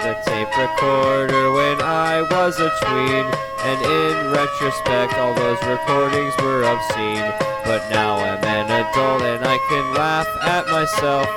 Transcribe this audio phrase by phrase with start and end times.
[0.00, 3.26] had a tape recorder when I was a tween,
[3.62, 7.30] and in retrospect, all those recordings were obscene.
[7.62, 11.28] But now I'm an adult and I can laugh at myself.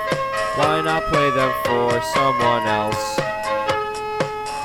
[0.57, 3.05] Why not play them for someone else?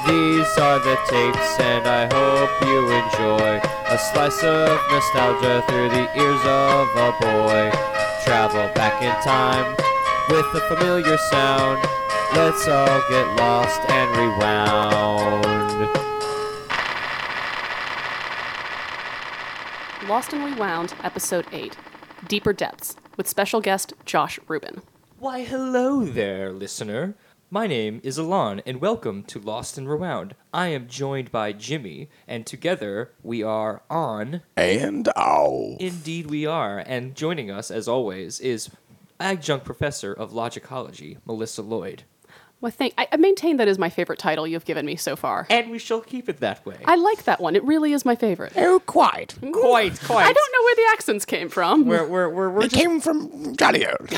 [0.09, 3.61] These are the tapes, and I hope you enjoy
[3.93, 7.69] a slice of nostalgia through the ears of a boy.
[8.25, 9.77] Travel back in time
[10.31, 11.77] with a familiar sound.
[12.35, 15.45] Let's all get lost and rewound.
[20.09, 21.77] Lost and Rewound, Episode 8
[22.27, 24.81] Deeper Depths, with special guest Josh Rubin.
[25.19, 27.15] Why, hello there, listener.
[27.51, 30.35] My name is Alon, and welcome to Lost and Rewound.
[30.55, 34.41] I am joined by Jimmy, and together we are on.
[34.57, 35.77] And ow.
[35.79, 36.79] Indeed, we are.
[36.79, 38.71] And joining us, as always, is
[39.21, 42.05] adjunct professor of logicology, Melissa Lloyd.
[42.63, 45.49] Well, thank, I, I maintain that is my favorite title you've given me so far.
[45.51, 46.77] And we shall keep it that way.
[46.85, 47.57] I like that one.
[47.57, 48.53] It really is my favorite.
[48.57, 49.35] Oh, quite.
[49.41, 49.53] Mm.
[49.53, 50.27] quite, quite.
[50.27, 51.87] I don't know where the accents came from.
[51.87, 54.11] We're, we're, we're, we're It just came from Jolly Old.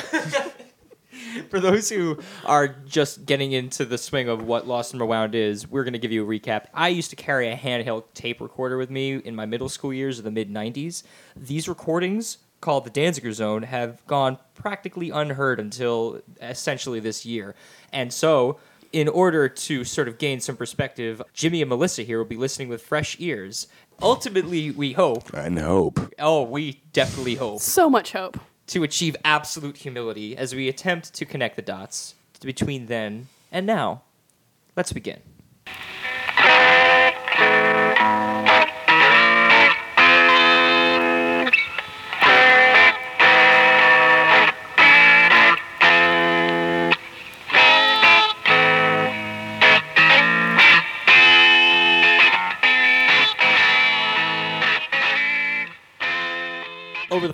[1.48, 5.66] For those who are just getting into the swing of what Lost and Rewound is,
[5.66, 6.66] we're going to give you a recap.
[6.74, 10.18] I used to carry a handheld tape recorder with me in my middle school years
[10.18, 11.02] of the mid 90s.
[11.34, 17.54] These recordings, called the Danziger Zone, have gone practically unheard until essentially this year.
[17.92, 18.58] And so,
[18.90, 22.68] in order to sort of gain some perspective, Jimmy and Melissa here will be listening
[22.70, 23.66] with fresh ears.
[24.00, 26.00] Ultimately, we hope, And hope.
[26.18, 28.38] oh, we definitely hope, so much hope.
[28.68, 34.02] to achieve absolute humility as we attempt to connect the dots between then and now.
[34.74, 35.20] Let's begin.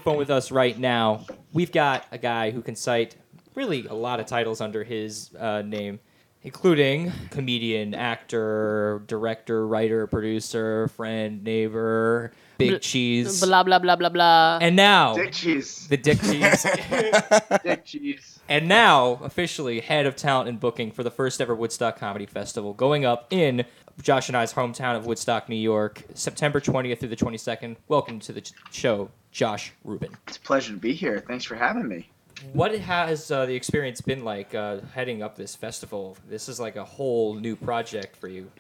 [0.01, 3.17] The phone with us right now, we've got a guy who can cite
[3.55, 6.01] really a lot of titles under his uh, name,
[6.43, 14.59] including comedian, actor, director, writer, producer, friend, neighbor, Big Cheese, Blah, blah, blah, blah, blah.
[14.61, 15.87] and now Dick cheese.
[15.89, 16.63] the Dick Cheese.
[17.65, 18.39] Dick cheese.
[18.49, 22.75] And now, officially, head of talent and booking for the first ever Woodstock Comedy Festival,
[22.75, 23.65] going up in
[24.03, 27.77] Josh and I's hometown of Woodstock, New York, September 20th through the 22nd.
[27.89, 30.17] Welcome to the show, Josh Rubin.
[30.29, 31.21] It's a pleasure to be here.
[31.27, 32.09] Thanks for having me.
[32.53, 36.17] What has uh, the experience been like uh, heading up this festival?
[36.29, 38.51] This is like a whole new project for you.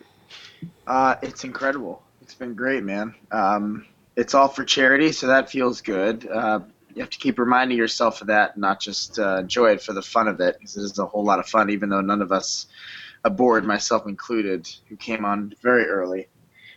[0.86, 2.02] Uh, it's incredible.
[2.20, 3.14] It's been great, man.
[3.30, 3.86] Um,
[4.16, 6.28] it's all for charity, so that feels good.
[6.28, 6.60] Uh,
[6.94, 9.92] you have to keep reminding yourself of that, and not just uh, enjoy it for
[9.92, 11.70] the fun of it, because it is a whole lot of fun.
[11.70, 12.66] Even though none of us
[13.24, 16.28] aboard, myself included, who came on very early,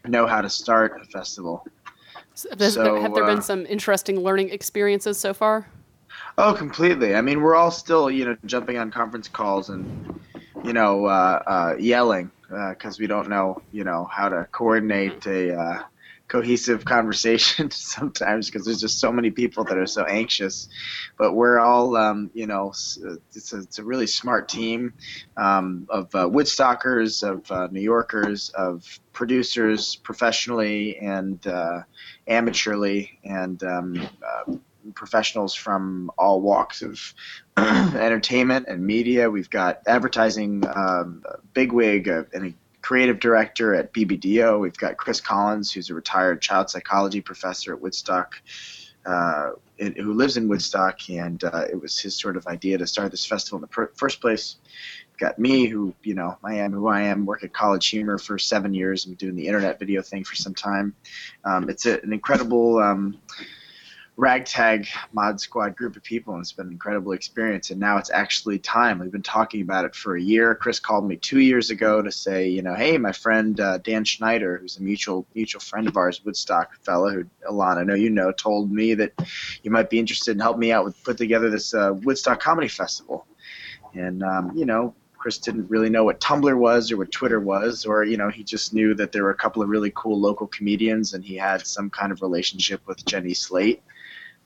[0.07, 1.65] know how to start a festival.
[2.55, 5.67] There- so, have there uh, been some interesting learning experiences so far?
[6.38, 7.16] Oh, completely.
[7.16, 10.19] I mean, we're all still, you know, jumping on conference calls and,
[10.63, 12.31] you know, uh, uh, yelling
[12.69, 15.83] because we don't know, you know, how to coordinate a uh,
[16.33, 20.67] cohesive conversation sometimes because there's just so many people that are so anxious.
[21.17, 24.93] But we're all, um, you know, it's a, it's a really smart team
[25.38, 31.81] um, of uh, Woodstockers, of uh, New Yorkers, of producers professionally and uh,
[32.27, 34.53] amateurly, and um, uh,
[34.95, 37.13] professionals from all walks of
[37.57, 39.29] entertainment and media.
[39.29, 41.23] We've got advertising um,
[41.53, 44.59] bigwig uh, and creative director at BBDO.
[44.59, 48.35] We've got Chris Collins, who's a retired child psychology professor at Woodstock.
[49.05, 52.88] Uh, in- who lives in Woodstock, and uh, it was his sort of idea to
[52.88, 54.57] start this festival in the first place.
[55.11, 57.25] We've got me, who you know, I am who I am.
[57.25, 59.05] Work at College Humor for seven years.
[59.05, 60.95] I'm doing the internet video thing for some time.
[61.43, 63.17] Um, it's a, an incredible um,
[64.16, 68.11] ragtag mod squad group of people and it's been an incredible experience and now it's
[68.11, 68.99] actually time.
[68.99, 70.53] We've been talking about it for a year.
[70.53, 74.03] Chris called me two years ago to say you know hey my friend uh, dan
[74.03, 78.11] schneider who's a mutual mutual friend of ours woodstock fella who alana i know you
[78.11, 79.14] know told me that
[79.64, 82.67] you might be interested in helping me out with put together this uh, woodstock comedy
[82.67, 83.26] festival.
[83.96, 87.85] And um, you know chris didn't really know what tumblr was or what twitter was
[87.85, 90.47] or you know he just knew that there were a couple of really cool local
[90.47, 93.82] comedians and he had some kind of relationship with jenny slate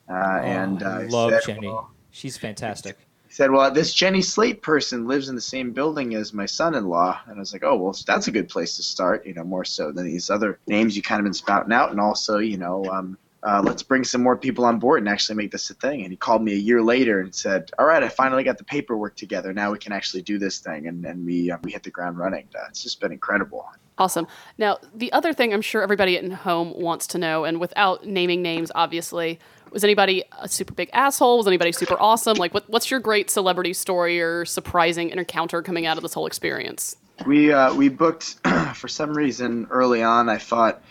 [0.09, 0.13] uh,
[0.43, 1.67] and Oh, I uh, he love said, Jenny.
[1.67, 2.97] well- She's fantastic.
[3.27, 7.19] he said, "Well, this Jenny Slate person lives in the same building as my son-in-law,"
[7.27, 9.63] and I was like, "Oh, well, that's a good place to start." You know, more
[9.65, 12.83] so than these other names you kind of been spouting out, and also, you know,
[12.85, 16.01] um, uh, let's bring some more people on board and actually make this a thing.
[16.01, 18.63] And he called me a year later and said, all right, I finally got the
[18.63, 19.53] paperwork together.
[19.53, 20.87] Now we can actually do this thing.
[20.87, 22.47] And, and we, uh, we hit the ground running.
[22.55, 23.69] Uh, it's just been incredible.
[23.99, 24.25] Awesome.
[24.57, 28.41] Now, the other thing I'm sure everybody at home wants to know, and without naming
[28.41, 29.39] names, obviously,
[29.71, 31.37] was anybody a super big asshole?
[31.37, 32.37] Was anybody super awesome?
[32.37, 36.27] Like, what, what's your great celebrity story or surprising encounter coming out of this whole
[36.27, 36.95] experience?
[37.25, 38.37] We, uh, we booked,
[38.75, 40.81] for some reason early on, I thought,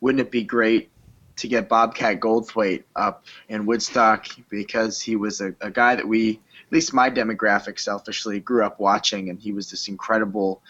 [0.00, 0.90] wouldn't it be great
[1.36, 6.40] to get Bobcat Goldthwait up in Woodstock because he was a, a guy that we,
[6.66, 10.62] at least my demographic selfishly, grew up watching, and he was this incredible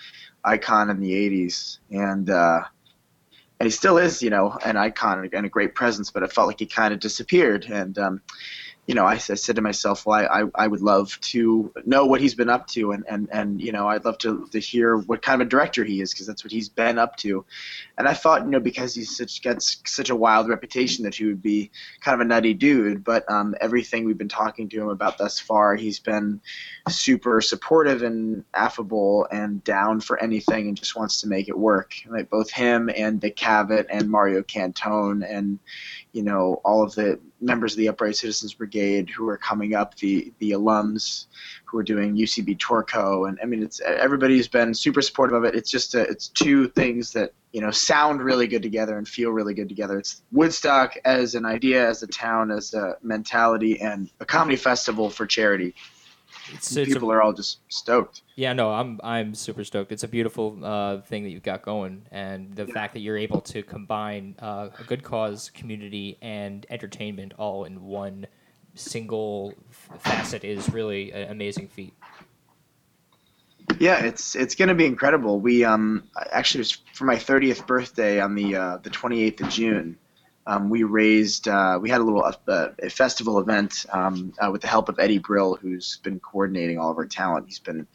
[0.44, 1.78] icon in the 80s.
[1.90, 2.64] And, uh,
[3.58, 6.46] and he still is, you know, an icon and a great presence, but it felt
[6.46, 7.64] like he kind of disappeared.
[7.66, 8.22] And, um,
[8.86, 12.20] you know, I, I, said to myself, well, I, I would love to know what
[12.20, 15.22] he's been up to, and, and, and you know, I'd love to, to hear what
[15.22, 17.44] kind of a director he is, because that's what he's been up to.
[17.98, 21.24] And I thought, you know, because he's such gets such a wild reputation that he
[21.24, 23.02] would be kind of a nutty dude.
[23.02, 26.40] But um, everything we've been talking to him about thus far, he's been
[26.88, 31.94] super supportive and affable and down for anything, and just wants to make it work.
[32.08, 35.58] Like both him and Dick Cavett and Mario Cantone and
[36.16, 39.94] you know all of the members of the Upright Citizens Brigade who are coming up,
[39.96, 41.26] the the alums
[41.66, 45.54] who are doing UCB TourCo, and I mean it's everybody's been super supportive of it.
[45.54, 49.30] It's just a, it's two things that you know sound really good together and feel
[49.30, 49.98] really good together.
[49.98, 55.10] It's Woodstock as an idea, as a town, as a mentality, and a comedy festival
[55.10, 55.74] for charity.
[56.52, 58.22] It's, it's People a, are all just stoked.
[58.38, 59.92] Yeah, no, I'm I'm super stoked.
[59.92, 62.74] It's a beautiful uh, thing that you've got going, and the Yeah.
[62.74, 67.82] fact that you're able to combine uh, a good cause, community, and entertainment all in
[67.82, 68.26] one
[68.74, 71.94] single facet is really an amazing feat.
[73.78, 75.40] Yeah, it's it's going to be incredible.
[75.40, 79.48] We um actually it was for my 30th birthday on the uh, the 28th of
[79.48, 79.98] June.
[80.46, 84.62] Um, we raised uh, we had a little uh, a festival event um, uh, with
[84.62, 87.46] the help of Eddie Brill, who's been coordinating all of our talent.
[87.46, 87.86] He's been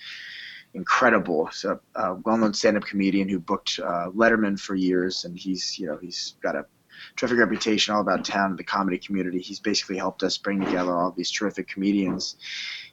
[0.73, 1.49] incredible.
[1.51, 5.97] So a well-known stand-up comedian who booked uh, Letterman for years, and he's you know
[5.97, 6.65] he's got a
[7.15, 9.39] terrific reputation all about town, the comedy community.
[9.39, 12.35] He's basically helped us bring together all these terrific comedians.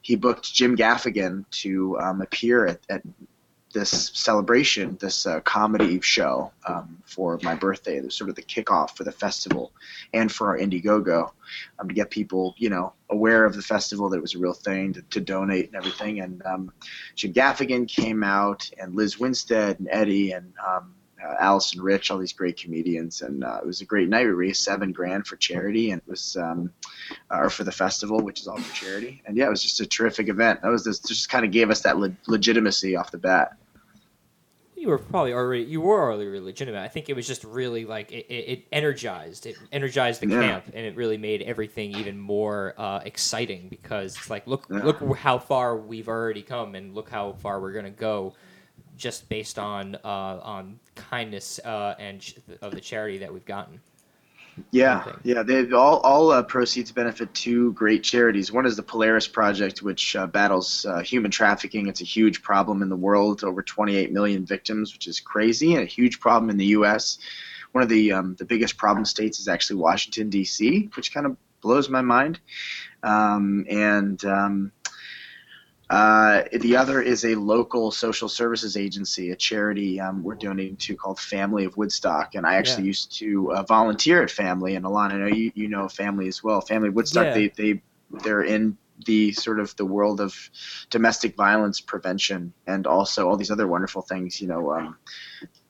[0.02, 3.02] He booked Jim Gaffigan to um, appear at, at
[3.72, 7.96] this celebration, this uh, comedy show um, for my birthday.
[7.98, 9.72] It was sort of the kickoff for the festival
[10.14, 11.30] and for our Indiegogo
[11.78, 14.54] um, to get people, you know, aware of the festival that it was a real
[14.54, 16.20] thing to, to donate and everything.
[16.20, 16.72] And um,
[17.14, 20.94] Jim Gaffigan came out, and Lizz Winstead and Eddie and um,
[21.24, 24.26] uh, Allison Rich, all these great comedians, and uh, it was a great night.
[24.26, 26.72] We raised seven grand for charity, and it was um,
[27.30, 29.22] uh, or for the festival, which is all for charity.
[29.26, 30.62] And yeah, it was just a terrific event.
[30.62, 33.56] That was just, just kind of gave us that le- legitimacy off the bat.
[34.76, 36.80] You were probably already you were already legitimate.
[36.80, 40.40] I think it was just really like it, it, it energized it energized the Yeah.
[40.40, 44.84] camp, and it really made everything even more uh, exciting because it's like look Yeah.
[44.84, 48.34] look how far we've already come, and look how far we're gonna go,
[48.98, 53.80] just based on uh, on kindness uh, and ch- of the charity that we've gotten.
[54.72, 55.44] Yeah, yeah.
[55.44, 58.52] They all all uh, proceeds benefit two great charities.
[58.52, 61.86] One is the Polaris Project, which uh, battles uh, human trafficking.
[61.86, 63.44] It's a huge problem in the world.
[63.44, 67.18] Over 28 million victims, which is crazy, and a huge problem in the U.S.
[67.72, 71.36] One of the um, the biggest problem states is actually Washington D.C., which kind of
[71.60, 72.40] blows my mind.
[73.02, 74.72] Um, and um,
[75.90, 80.96] uh, the other is a local social services agency, a charity um, we're donating to
[80.96, 82.34] called Family of Woodstock.
[82.34, 82.86] And I actually Yeah.
[82.86, 84.74] used to uh, volunteer at Family.
[84.74, 86.60] And Alana, I know you, you know Family as well.
[86.60, 87.32] Family of Woodstock, Yeah.
[87.32, 87.82] they, they,
[88.24, 88.76] they're in
[89.06, 90.34] the sort of the world of
[90.90, 94.40] domestic violence prevention and also all these other wonderful things.
[94.40, 94.96] You know, um,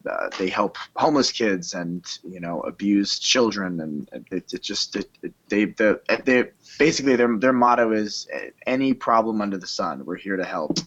[0.08, 5.10] uh, they help homeless kids and you know abused children, and it, it just it,
[5.22, 6.44] it, they the they
[6.78, 8.28] basically their their motto is
[8.66, 10.78] any problem under the sun, we're here to help.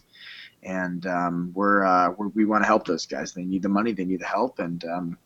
[0.64, 3.32] And um, we're, uh, we're we want to help those guys.
[3.32, 5.18] They need the money, they need the help, and um,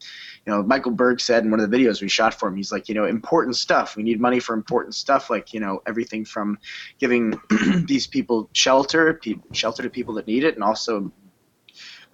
[0.46, 2.72] you know Michael Berg said in one of the videos we shot for him, he's
[2.72, 3.96] like, you know, important stuff.
[3.96, 6.58] We need money for important stuff, like you know everything from
[6.98, 7.38] giving
[7.86, 9.20] these people shelter,
[9.52, 11.12] shelter to people that need it, and also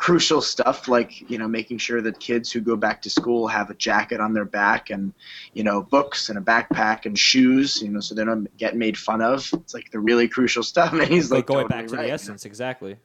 [0.03, 3.71] crucial stuff like you know making sure that kids who go back to school have
[3.71, 5.13] a jacket on their back and
[5.55, 8.99] you know books and a backpack and shoes you know so they don't get made
[8.99, 11.87] fun of it's like the really crucial stuff and he's But like going totally back
[11.87, 12.97] to right, the you essence, exactly.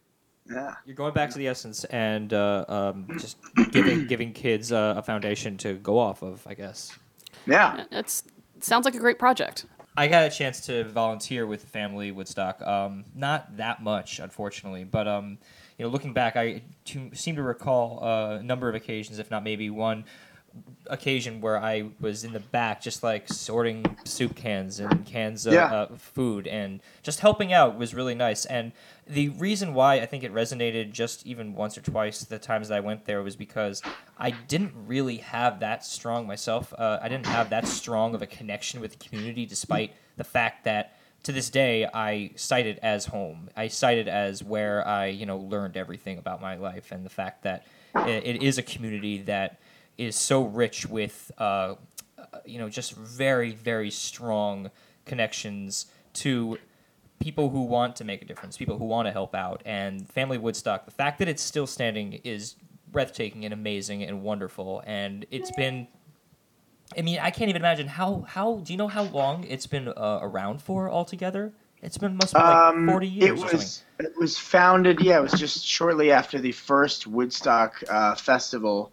[0.50, 3.38] yeah You're going back to the essence and uh, um, just
[3.72, 6.98] giving giving kids uh, a foundation to go off of, I guess.
[7.46, 8.24] yeah It's
[8.60, 9.66] sounds like a great project.
[9.96, 12.62] I got a chance to volunteer with Family Woodstock.
[12.62, 15.40] Um, not that much, unfortunately, but um,
[15.78, 19.30] you know, looking back, I to, seem to recall uh, a number of occasions, if
[19.30, 20.06] not maybe one,
[20.88, 25.54] occasion where I was in the back, just like sorting soup cans and cans of
[25.54, 25.66] Yeah.
[25.66, 28.46] uh, food, and just helping out was really nice.
[28.46, 28.72] And
[29.06, 32.78] the reason why I think it resonated just even once or twice the times that
[32.78, 33.84] I went there was because
[34.18, 36.74] I didn't really have that strong myself.
[36.76, 40.64] Uh, I didn't have that strong of a connection with the community, despite the fact
[40.64, 43.50] that to this day I cite it as home.
[43.56, 47.10] I cite it as where I you know learned everything about my life, and the
[47.10, 49.60] fact that it, it is a community that
[49.98, 51.76] is so rich with uh,
[52.46, 54.72] you know just very very strong
[55.06, 56.58] connections to
[57.20, 60.38] people who want to make a difference, people who want to help out, and Family
[60.38, 60.86] Woodstock.
[60.86, 62.56] The fact that it's still standing is
[62.92, 65.88] breathtaking and amazing and wonderful, and it's been.
[66.98, 68.62] I mean, I can't even imagine how how.
[68.64, 71.54] Do you know how long it's been uh, around for altogether?
[71.82, 75.02] It's been must be like Um, forty years it or was it was founded.
[75.02, 78.92] Yeah, it was just shortly after the first Woodstock uh, festival,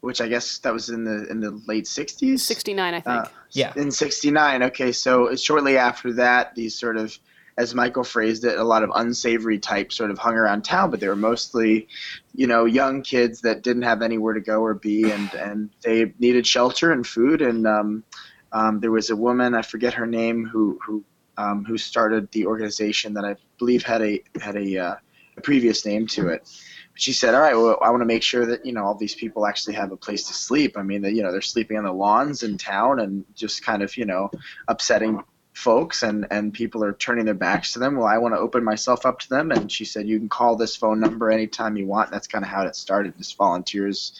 [0.00, 2.40] which I guess that was in the in the late '60s.
[2.40, 3.16] 69, I think.
[3.16, 3.72] Uh, Yeah.
[3.76, 4.62] In 69.
[4.62, 7.18] Okay, so it's shortly after that, these sort of,
[7.58, 11.00] as Michael phrased it, a lot of unsavory types sort of hung around town, but
[11.00, 11.88] they were mostly,
[12.34, 16.12] you know, young kids that didn't have anywhere to go or be, and, and they
[16.18, 17.42] needed shelter and food.
[17.42, 18.04] And um,
[18.52, 21.04] um, there was a woman, I forget her name, who, who,
[21.36, 24.94] um, who started the organization that I believe had a, had a, uh,
[25.36, 26.48] a previous name to it
[26.92, 28.94] But she said, "All right, well, I want to make sure that you know all
[28.94, 30.76] these people actually have a place to sleep.
[30.76, 33.82] I mean, that you know they're sleeping on the lawns in town and just kind
[33.82, 34.30] of you know
[34.68, 37.96] upsetting folks, and and people are turning their backs to them.
[37.96, 40.56] Well, I want to open myself up to them." And she said, "You can call
[40.56, 43.16] this phone number anytime you want." That's kind of how it started.
[43.18, 44.18] Just volunteers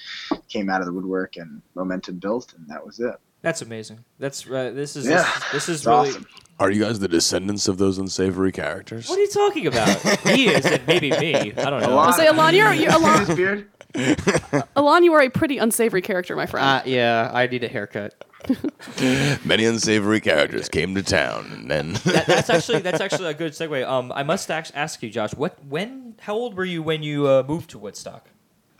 [0.48, 3.14] came out of the woodwork, and momentum built, and that was it.
[3.42, 4.04] That's amazing.
[4.18, 6.10] That's uh, this is Yeah, this, this is really.
[6.10, 6.26] awesome.
[6.62, 9.08] Are you guys the descendants of those unsavory characters?
[9.08, 9.98] What are you talking about?
[10.28, 11.34] he is, and maybe me.
[11.34, 11.88] I don't know.
[11.88, 13.66] Alon- I'll say, Alon, you're, you're Alon.
[14.76, 16.64] Alon, you are a pretty unsavory character, my friend.
[16.64, 18.14] Uh, yeah, I need a haircut.
[19.44, 23.54] Many unsavory characters came to town, and then that, that's actually that's actually a good
[23.54, 23.84] segue.
[23.84, 25.34] Um, I must ask, ask you, Josh.
[25.34, 26.14] What when?
[26.20, 28.28] How old were you when you uh, moved to Woodstock?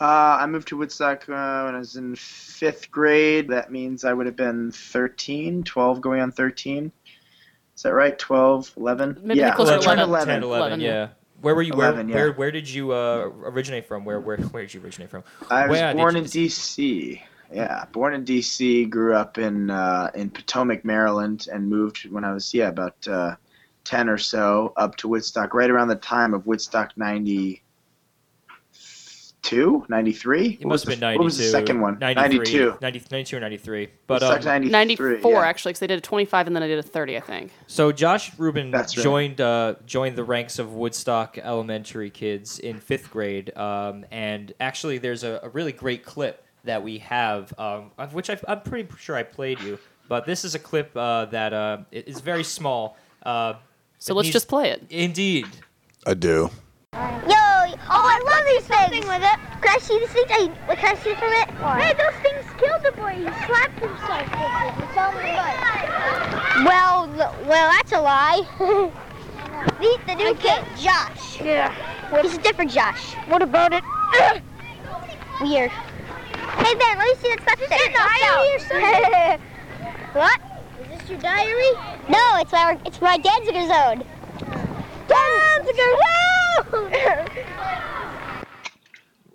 [0.00, 3.48] Uh, I moved to Woodstock uh, when I was in fifth grade.
[3.48, 6.90] That means I would have been 13, 12, going on 13.
[7.82, 8.16] Is that right?
[8.16, 9.22] 12, 11?
[9.24, 10.28] Maybe yeah, closer I to turned 11.
[10.28, 10.88] 10, 11, 11, yeah.
[10.88, 11.08] yeah.
[11.40, 11.72] Where were you?
[11.72, 12.14] Where, yeah.
[12.14, 14.04] where where did you uh, originate from?
[14.04, 15.24] Where where where did you originate from?
[15.50, 17.20] I was Where born you- in D.C.
[17.52, 18.84] Yeah, born in D.C.
[18.84, 23.34] Grew up in uh, in Potomac, Maryland, and moved when I was yeah about uh,
[23.82, 26.96] 10 or so up to Woodstock right around the time of Woodstock
[29.44, 30.58] 92, 93.
[30.60, 31.18] It must have been 92.
[31.18, 31.98] What was the second one?
[31.98, 32.76] 92.
[32.80, 33.88] 90, 92 or 93.
[34.06, 35.40] But um, 93, 94, yeah.
[35.48, 37.52] actually, because they did a 25 and then I did a 30, I think.
[37.66, 39.02] So Josh Rubin That's right.
[39.02, 44.98] joined uh, joined the ranks of Woodstock Elementary kids in fifth grade, um, and actually,
[44.98, 48.88] there's a, a really great clip that we have, um, of which I've, I'm pretty
[48.98, 52.44] sure I played you, but this is a clip uh, that uh, it- is very
[52.44, 52.96] small.
[53.24, 53.54] Uh,
[53.98, 54.84] So let's needs- just play it.
[54.88, 55.46] Indeed.
[56.06, 56.50] I do.
[56.94, 57.41] Yo,
[57.88, 59.06] oh, I love these things.
[59.06, 59.38] with it.
[59.62, 60.26] Can I see these things?
[60.30, 61.48] I, what can I see from it?
[61.80, 63.14] Hey, those things killed the boy.
[63.14, 65.22] He slapped himself with it.
[65.22, 65.72] Me what.
[66.66, 67.08] Well,
[67.46, 68.42] well, that's a lie.
[68.58, 71.40] the, the new kid, Josh.
[71.40, 71.74] Yeah.
[72.22, 73.14] He's a different Josh.
[73.26, 73.84] What about it?
[75.40, 75.70] Weird.
[75.70, 77.78] Hey, Ben, let me see that stuff you said.
[77.94, 79.40] diary or something?
[80.12, 80.40] what?
[80.82, 81.72] Is this your diary?
[82.08, 84.04] No, it's our, it's my Danziger zone.
[85.56, 86.92] Danziger zone!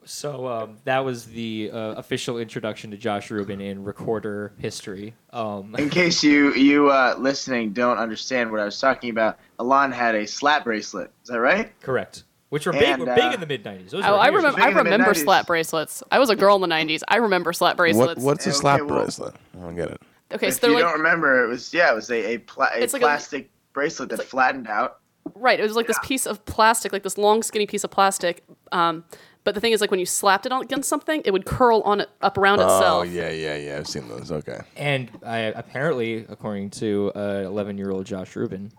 [0.05, 5.13] So um, that was the uh, official introduction to Josh Rubin in recorder history.
[5.33, 9.91] Um, In case you you uh, listening don't understand what I was talking about, Alon
[9.91, 11.11] had a slap bracelet.
[11.23, 11.77] Is that right?
[11.81, 12.23] correct.
[12.49, 13.89] Which were big, And, were big uh, in the mid '90s.
[13.89, 14.61] Those Oh, were I remember.
[14.61, 16.01] I remember slap bracelets.
[16.09, 17.01] I was a girl in the '90s.
[17.09, 18.21] I remember slap bracelets.
[18.23, 19.35] What, what's a Okay, slap well- bracelet?
[19.57, 20.01] I don't get it.
[20.31, 22.37] Okay, so if they're you like don't remember, it was yeah, it was a a,
[22.39, 24.99] pla- a It's like a- plastic bracelet that flattened out.
[25.35, 25.59] Right.
[25.59, 28.43] It was like this piece of plastic, like this long, skinny piece of plastic.
[28.71, 29.03] Um,
[29.43, 31.81] but the thing is, like when you slapped it on against something, it would curl
[31.81, 32.81] on it up around itself.
[32.99, 33.77] Oh yeah, yeah, yeah.
[33.77, 34.31] I've seen those.
[34.31, 34.59] Okay.
[34.75, 38.71] And I, apparently, according to uh, 11-year-old Josh Rubin,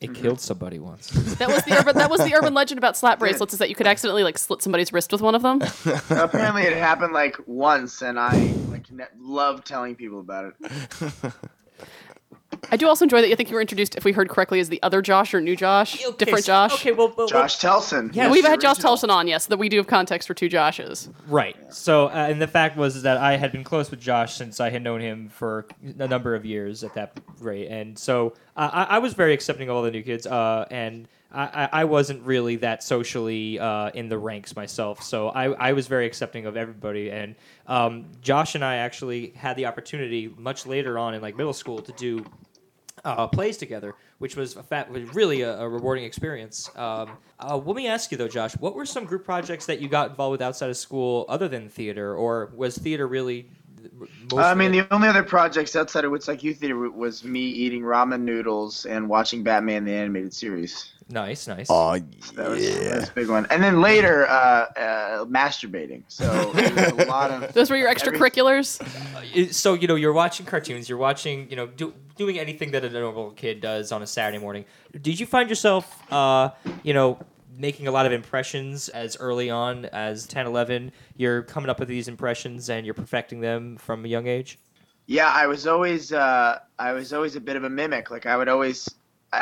[0.00, 0.22] it Mm-hmm.
[0.22, 1.08] killed somebody once.
[1.38, 1.94] That was the urban.
[1.96, 4.60] That was the urban legend about slap bracelets is that you could accidentally like slit
[4.60, 5.62] somebody's wrist with one of them.
[6.10, 11.32] Apparently, it happened like once, and I like ne- love telling people about it.
[12.70, 14.68] I do also enjoy that you think you were introduced, if we heard correctly, as
[14.68, 16.74] the other Josh or new Josh, Okay, different Josh.
[16.74, 18.10] Okay, well, well Josh Telson.
[18.12, 18.90] Yeah, We've had Josh original.
[18.90, 21.12] Telson on, yes, so that we do have context for two Joshes.
[21.28, 21.56] Right.
[21.72, 24.60] So, uh, and the fact was is that I had been close with Josh since
[24.60, 28.70] I had known him for a number of years at that rate, and so uh,
[28.72, 31.84] I, I was very accepting of all the new kids, uh, and I, I I
[31.84, 36.46] wasn't really that socially uh, in the ranks myself, so I, I was very accepting
[36.46, 37.34] of everybody, and
[37.66, 41.82] um, Josh and I actually had the opportunity much later on in like middle school
[41.82, 42.24] to do
[43.04, 46.70] uh, plays together, which was a fat, was really a, a rewarding experience.
[46.76, 49.88] Um, uh, let me ask you though, Josh, what were some group projects that you
[49.88, 53.50] got involved with outside of school, other than theater, or was theater really?
[54.32, 57.82] Most I mean, the only other projects outside of Woodstock Youth Theater was me eating
[57.82, 60.93] ramen noodles and watching Batman the Animated Series.
[61.08, 61.66] Nice, nice.
[61.70, 61.92] Oh
[62.34, 62.96] That was, that yeah.
[62.96, 63.46] was a big one.
[63.50, 66.04] And then later, uh, uh, masturbating.
[66.08, 66.24] So
[66.56, 67.52] it was a lot of.
[67.52, 68.80] Those were your extracurriculars?
[69.34, 72.84] It- so you know, you're watching cartoons, you're watching, you know, do, doing anything that
[72.84, 74.64] a normal kid does on a Saturday morning.
[75.00, 76.50] Did you find yourself, uh,
[76.82, 77.18] you know?
[77.56, 81.86] making a lot of impressions as early on as 10 11 you're coming up with
[81.88, 84.58] these impressions and you're perfecting them from a young age
[85.06, 88.10] Yeah, I was always uh, I was always a bit of a mimic.
[88.10, 88.88] Like I would always,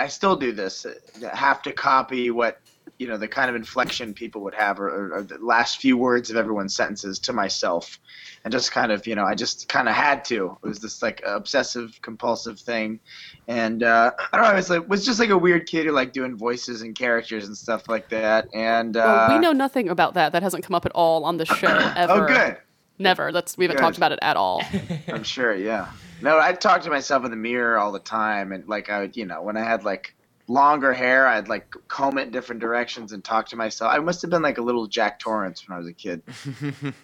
[0.01, 0.87] I still do this.
[0.87, 0.95] uh,
[1.35, 2.61] Have to copy what
[2.99, 6.31] you know the kind of inflection people would have, or, or, the last few words
[6.31, 7.99] of everyone's sentences to myself,
[8.45, 10.57] and just kind of you know I just kind of had to.
[10.63, 13.01] It was this like obsessive compulsive thing,
[13.49, 14.53] and uh, I don't know.
[14.53, 17.47] I was like was just like a weird kid who liked doing voices and characters
[17.47, 18.49] and stuff like that.
[18.55, 20.33] And uh, well, we know nothing about that.
[20.33, 22.13] That hasn't come up at all on the show ever.
[22.13, 22.57] oh, good.
[23.03, 23.33] Never.
[23.33, 23.83] That's we haven't Good.
[23.83, 24.63] talked about it at all.
[25.09, 25.91] I'm sure, yeah.
[26.21, 29.17] No, I talk to myself in the mirror all the time, and like I would,
[29.17, 30.15] you know, when I had like
[30.49, 33.93] longer hair, I'd like comb it in different directions and talk to myself.
[33.93, 36.23] I must have been like a little Jack Torrance when I was a kid.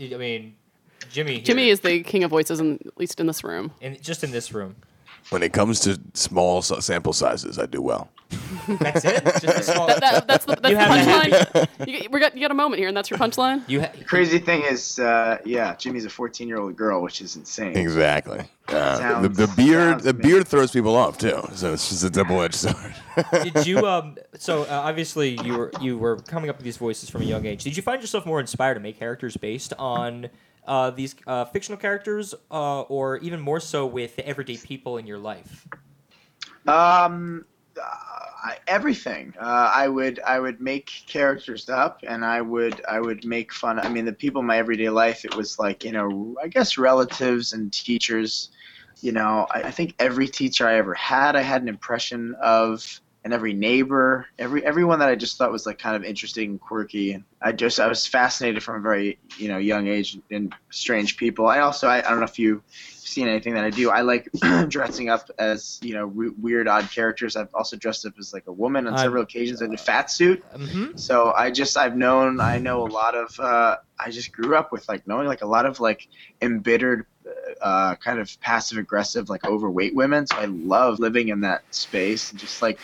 [0.00, 0.54] i mean
[1.10, 3.70] jimmy here, Jimmy is the king of voices, in, at least in this room.
[3.82, 4.76] in, just in this room
[5.28, 8.08] When it comes to small sample sizes, I do well.
[8.80, 11.68] that's it just a small, That, that, that's the, that's You the have punchline.
[12.02, 13.68] you, we got, you got a moment here, and that's your punchline?
[13.68, 17.34] you ha- Crazy thing is, uh, yeah, Jimmy's a 14 year old girl, which is
[17.36, 17.76] insane.
[17.76, 18.40] Exactly.
[18.68, 20.30] Uh, Sounds- the, the beard, sounds the amazing.
[20.30, 21.40] beard throws people off too.
[21.54, 22.94] So it's just a double edged sword.
[23.42, 27.10] did you um so uh, obviously you were you were coming up with these voices
[27.10, 30.30] from a young age did you find yourself more inspired to make characters based on
[30.66, 35.06] uh, these uh, fictional characters uh, or even more so with the everyday people in
[35.06, 35.66] your life
[36.66, 37.44] Um,
[37.80, 39.34] uh, everything.
[39.40, 43.78] Uh, I would I would make characters up, and I would I would make fun.
[43.78, 45.24] I mean, the people in my everyday life.
[45.24, 48.50] It was like you know, I guess relatives and teachers.
[49.00, 53.00] You know, I, I think every teacher I ever had, I had an impression of,
[53.22, 56.60] and every neighbor, every everyone that I just thought was like kind of interesting and
[56.60, 57.12] quirky.
[57.12, 61.16] And I just I was fascinated from a very you know young age in strange
[61.16, 61.46] people.
[61.46, 62.62] I also I, I don't know if you've
[63.10, 63.90] seen anything that I do.
[63.90, 64.30] I like
[64.68, 67.36] dressing up as you know re- weird, odd characters.
[67.36, 70.42] I've also dressed up as like a woman on several occasions in a fat suit.
[70.54, 70.96] mm-hmm.
[70.96, 73.38] So I just I've known I know a lot of.
[73.38, 76.08] Uh, I just grew up with like knowing like a lot of like
[76.40, 77.04] embittered,
[77.60, 80.26] uh, kind of passive aggressive like overweight women.
[80.26, 82.78] So I love living in that space and just like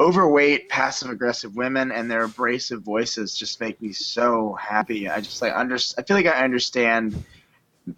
[0.00, 5.42] overweight passive aggressive women and their abrasive voices just make me so happy i just
[5.42, 7.22] like under i feel like i understand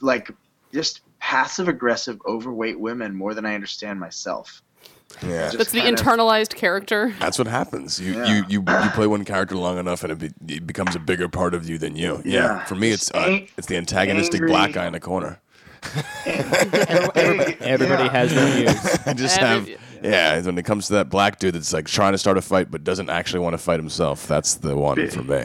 [0.01, 0.29] like
[0.73, 4.61] just passive aggressive overweight women more than i understand myself
[5.23, 5.45] yeah.
[5.45, 7.15] Just That's the kind of- internalized character.
[7.21, 8.01] That's what happens.
[8.01, 8.25] You, Yeah.
[8.25, 11.29] you you you play one character long enough, and it, be, it becomes a bigger
[11.29, 12.23] part of you than you.
[12.25, 12.41] Yeah.
[12.41, 12.65] Yeah.
[12.65, 15.39] For me, it's uh, Ang- it's the antagonistic angry- black guy in the corner.
[16.25, 18.11] Big- everybody yeah.
[18.11, 20.41] has their views I just Every- have yeah.
[20.41, 22.85] When it comes to that black dude that's like trying to start a fight but
[22.85, 25.45] doesn't actually want to fight himself, that's the one for me.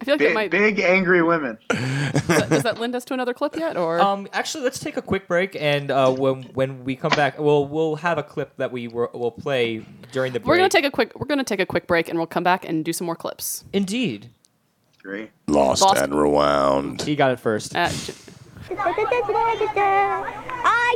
[0.00, 0.50] I feel like it big, might.
[0.50, 1.78] big angry women Does
[2.26, 3.76] that, does that lend us to another clip yet?
[3.76, 7.38] Or um actually let's take a quick break and uh, when when we come back
[7.38, 10.68] we'll we'll have a clip that we were, will play during the break we're gonna
[10.68, 11.12] take a quick.
[11.18, 13.64] We're gonna take a quick break, and we'll come back and do some more clips.
[13.72, 14.30] indeed
[15.04, 16.02] great Lost, Lost.
[16.02, 17.02] and rewound.
[17.02, 18.12] he got it first Uh, j-
[18.70, 18.74] I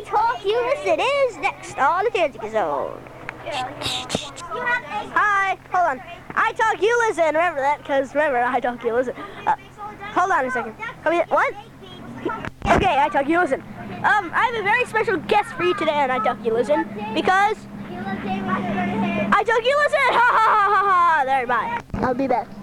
[0.05, 3.02] talk you listen is next on the Fantasy Zone.
[5.14, 6.00] Hi, hold on.
[6.35, 7.24] I talk you listen.
[7.24, 9.14] Remember that, because remember I talk you listen.
[9.46, 9.57] Uh,
[10.14, 10.76] hold on a second.
[11.02, 11.26] Come here.
[11.29, 11.55] What?
[12.66, 13.62] Okay, I talk you listen.
[13.62, 16.85] Um, I have a very special guest for you today, and I talk you listen
[17.14, 17.57] because
[17.90, 19.98] I talk you listen.
[20.16, 21.24] Ha ha ha ha ha.
[21.24, 21.81] There, bye.
[21.94, 22.56] I'll be back.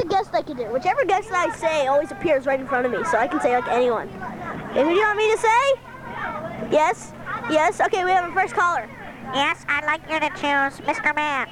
[0.00, 0.64] That's a guest I can do.
[0.72, 3.54] Whichever guest I say always appears right in front of me, so I can say
[3.54, 4.08] like anyone.
[4.08, 6.70] Okay, who do you want me to say?
[6.72, 7.12] Yes?
[7.50, 7.80] Yes?
[7.80, 8.88] Okay, we have a first caller.
[9.34, 11.14] Yes, I'd like you to choose Mr.
[11.14, 11.48] Man.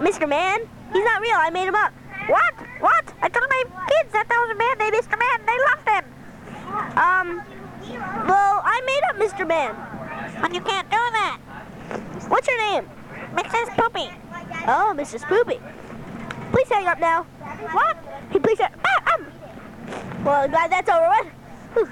[0.00, 0.28] Mr.
[0.28, 0.60] Man?
[0.92, 1.36] He's not real.
[1.36, 1.92] I made him up.
[2.26, 2.54] What?
[2.80, 3.14] What?
[3.22, 5.16] I told my kids that there was a man named Mr.
[5.18, 5.38] Man.
[5.46, 6.04] They loved him.
[6.98, 7.42] Um,
[8.26, 9.46] well, I made up Mr.
[9.46, 9.76] Man.
[10.40, 11.38] But you can't do that.
[12.28, 12.90] What's your name?
[13.34, 13.76] Mrs.
[13.76, 14.10] Poopy.
[14.66, 15.22] Oh, Mrs.
[15.22, 15.60] Poopy.
[16.52, 17.24] Please hang up now.
[17.72, 17.96] What?
[18.32, 19.26] You please hang ah, um.
[20.24, 21.88] Well, glad that's over with.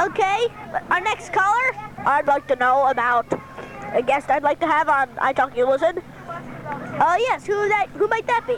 [0.00, 0.48] Okay,
[0.90, 1.72] our next caller.
[1.98, 3.26] I'd like to know about
[3.92, 5.98] a guest I'd like to have on I Talk You Listen.
[6.66, 7.88] Uh, yes, who that?
[7.94, 8.56] Who might that be?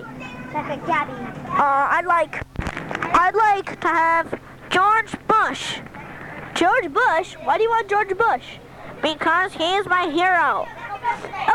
[0.52, 1.12] Second Gabby.
[1.50, 2.40] Uh, I'd like,
[3.14, 5.80] I'd like to have George Bush.
[6.54, 7.34] George Bush?
[7.42, 8.58] Why do you want George Bush?
[9.02, 10.68] Because he is my hero.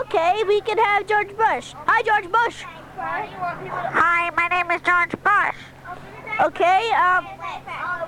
[0.01, 1.73] Okay, we can have George Bush.
[1.87, 2.65] Hi, George Bush.
[3.01, 5.55] Hi, my name is George Bush.
[6.41, 7.25] Okay, um,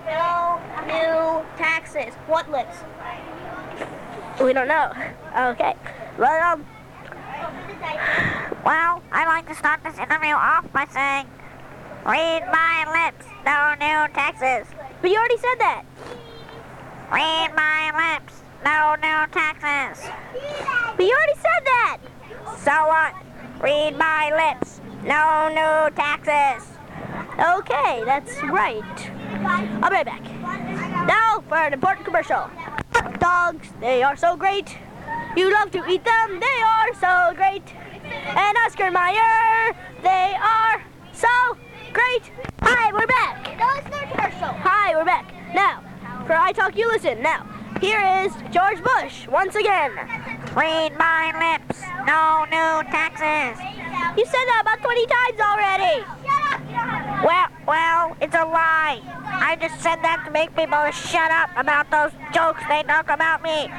[0.05, 2.13] No new taxes.
[2.27, 2.75] what lips?
[4.43, 4.91] We don't know.
[5.51, 5.75] Okay,
[6.17, 6.65] well, um,
[8.65, 11.27] Well, I'd like to start this interview off by saying,
[12.05, 14.67] read my lips, no new taxes.
[15.01, 15.83] but you already said that.
[17.13, 20.03] Read my lips, no new taxes.
[20.97, 21.97] But you already said that.
[22.59, 23.13] So what?
[23.61, 26.67] Read my lips, no new taxes.
[27.37, 29.11] Okay, that's right.
[29.83, 30.23] I'll be right back.
[31.05, 32.49] Now for an important commercial.
[32.93, 34.77] Hot dogs, they are so great.
[35.37, 37.63] You love to eat them, they are so great.
[38.03, 41.57] And Oscar Mayer, they are so
[41.93, 42.31] great.
[42.61, 43.59] Hi, we're back.
[43.59, 44.53] No, it's no commercial.
[44.63, 45.31] Hi, we're back.
[45.53, 45.83] Now,
[46.25, 47.21] for I Talk You Listen.
[47.21, 47.47] Now,
[47.79, 50.30] here is George Bush once again.
[50.55, 53.55] Read my lips, no new taxes.
[54.17, 56.03] You said that about 20 times already.
[57.23, 58.99] Well, well, it's a lie.
[59.23, 63.41] I just said that to make people shut up about those jokes they talk about
[63.41, 63.71] me.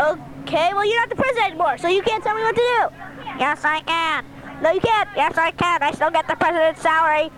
[0.00, 2.80] Okay, well, you're not the president anymore, so you can't tell me what to do.
[3.38, 4.24] Yes, I can.
[4.62, 5.10] No, you can't.
[5.16, 5.82] Yes, I can.
[5.82, 7.30] I still get the president's salary.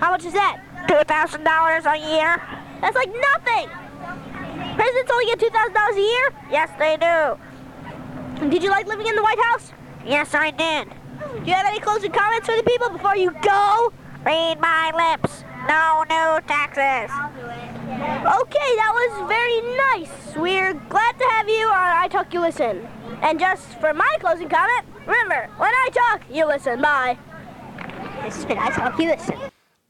[0.00, 0.62] How much is that?
[0.88, 2.40] $2,000 a year.
[2.80, 3.68] That's like nothing.
[4.76, 6.32] Presidents only get $2,000 a year.
[6.50, 7.36] Yes, they do.
[8.40, 9.72] Did you like living in the White House?
[10.04, 10.88] Yes, I did.
[11.42, 13.92] Do you have any closing comments for the people before you go?
[14.24, 15.42] Read my lips.
[15.68, 17.10] No new taxes.
[17.88, 20.36] Okay, that was very nice.
[20.36, 22.86] We're glad to have you on I Talk You Listen.
[23.22, 26.80] And just for my closing comment, remember, when I talk, you listen.
[26.80, 27.18] Bye.
[28.22, 29.36] This has been I Talk You Listen.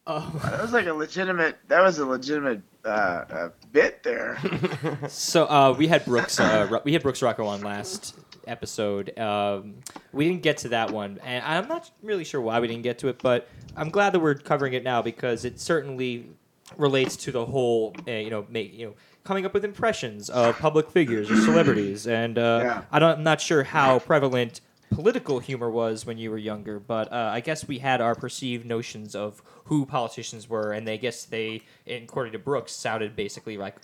[0.06, 0.40] Oh.
[0.44, 1.58] That was like a legitimate.
[1.68, 4.38] That was a legitimate uh, uh, bit there.
[5.08, 6.38] So uh, we had Brooks.
[6.38, 8.14] Uh, we had Brooks Rocco on last
[8.46, 9.16] episode.
[9.18, 9.76] Um,
[10.12, 12.98] we didn't get to that one, and I'm not really sure why we didn't get
[13.00, 13.20] to it.
[13.22, 16.30] But I'm glad that we're covering it now because it certainly
[16.76, 20.58] relates to the whole, uh, you know, make, you know, coming up with impressions of
[20.58, 22.06] public figures or celebrities.
[22.06, 22.82] And uh, Yeah.
[22.90, 27.12] I don't, I'm not sure how prevalent political humor was when you were younger, but
[27.12, 31.24] uh, I guess we had our perceived notions of who politicians were, and they guess
[31.24, 33.76] they, according to Brooks, sounded basically like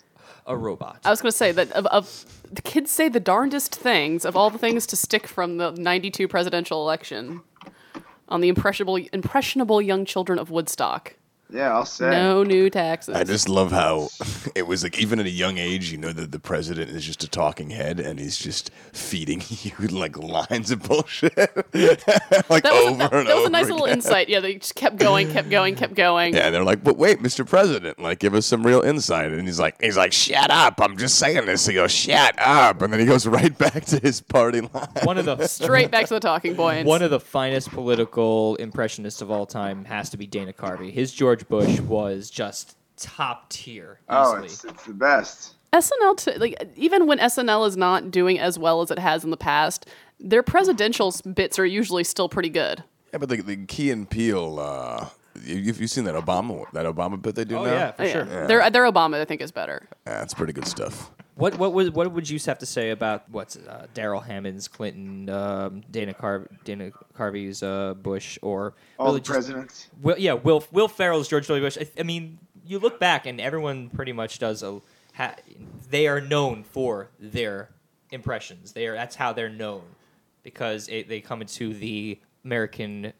[0.45, 0.99] a robot.
[1.05, 4.35] I was going to say that of, of the kids say the darndest things of
[4.35, 7.41] all the things to stick from the 92 presidential election
[8.29, 11.15] on the impressionable impressionable young children of Woodstock.
[11.53, 12.09] Yeah, I'll say.
[12.09, 13.15] No new taxes.
[13.15, 14.09] I just love how
[14.55, 17.23] it was like even at a young age, you know that the president is just
[17.23, 22.85] a talking head and he's just feeding you like lines of bullshit, like that was,
[22.85, 24.29] over a, that, and that was over a nice little insight.
[24.29, 26.33] Yeah, they just kept going, kept going, kept going.
[26.33, 27.47] Yeah, they're like, but wait, Mr.
[27.47, 29.31] President, like, give us some real insight.
[29.31, 30.81] And he's like, he's like, shut up!
[30.81, 31.67] I'm just saying this.
[31.67, 34.87] He goes, shut up, and then he goes right back to his party line.
[35.03, 36.87] One of the Straight back to the talking points.
[36.87, 40.91] One of the finest political impressionists of all time has to be Dana Carvey.
[40.91, 43.99] His George Bush was just top tier.
[44.09, 45.55] Oh, it's, it's the best.
[45.73, 49.31] SNL, t- like even when SNL is not doing as well as it has in
[49.31, 49.87] the past,
[50.19, 52.83] their presidential bits are usually still pretty good.
[53.11, 55.09] Yeah, but the, the Key and Peele, uh,
[55.43, 57.71] you, you've you seen that Obama that Obama bit they do oh now?
[57.73, 58.11] yeah, for Oh, yeah.
[58.11, 58.47] sure.
[58.47, 59.87] Their their Obama, I think, is better.
[60.05, 61.09] Yeah, it's pretty good stuff.
[61.35, 65.29] What what was what would you have to say about what's uh, Darrell Hammond's Clinton,
[65.29, 69.89] um, Dana Car Dana Carvey's uh, Bush, or All really the just- presidents.
[70.01, 71.63] Will, yeah, Will Will Ferrell's George W.
[71.63, 71.77] Bush.
[71.79, 74.79] I, I mean, you look back and everyone pretty much does a.
[75.15, 75.35] Ha,
[75.89, 77.69] they are known for their
[78.11, 78.73] impressions.
[78.73, 79.83] They are that's how they're known
[80.43, 83.13] because it, they come into the American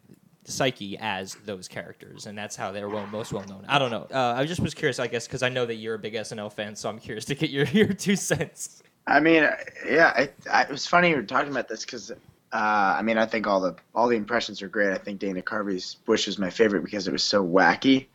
[0.45, 3.65] psyche as those characters, and that's how they're well, most well known.
[3.67, 4.07] I don't know.
[4.11, 6.51] Uh, I just was curious, I guess, because I know that you're a big SNL
[6.51, 8.83] fan, so I'm curious to get your your two cents.
[9.07, 9.55] I mean, uh,
[9.87, 12.15] yeah, I, it was funny you were talking about this because, uh,
[12.53, 14.93] I mean, I think all the all the impressions are great.
[14.93, 18.07] I think Dana Carvey's Bush was my favorite because it was so wacky,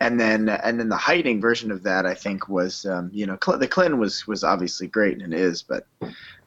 [0.00, 3.38] and then and then the hiding version of that I think was, um, you know,
[3.42, 5.86] Cl- the Clinton was was obviously great and is, but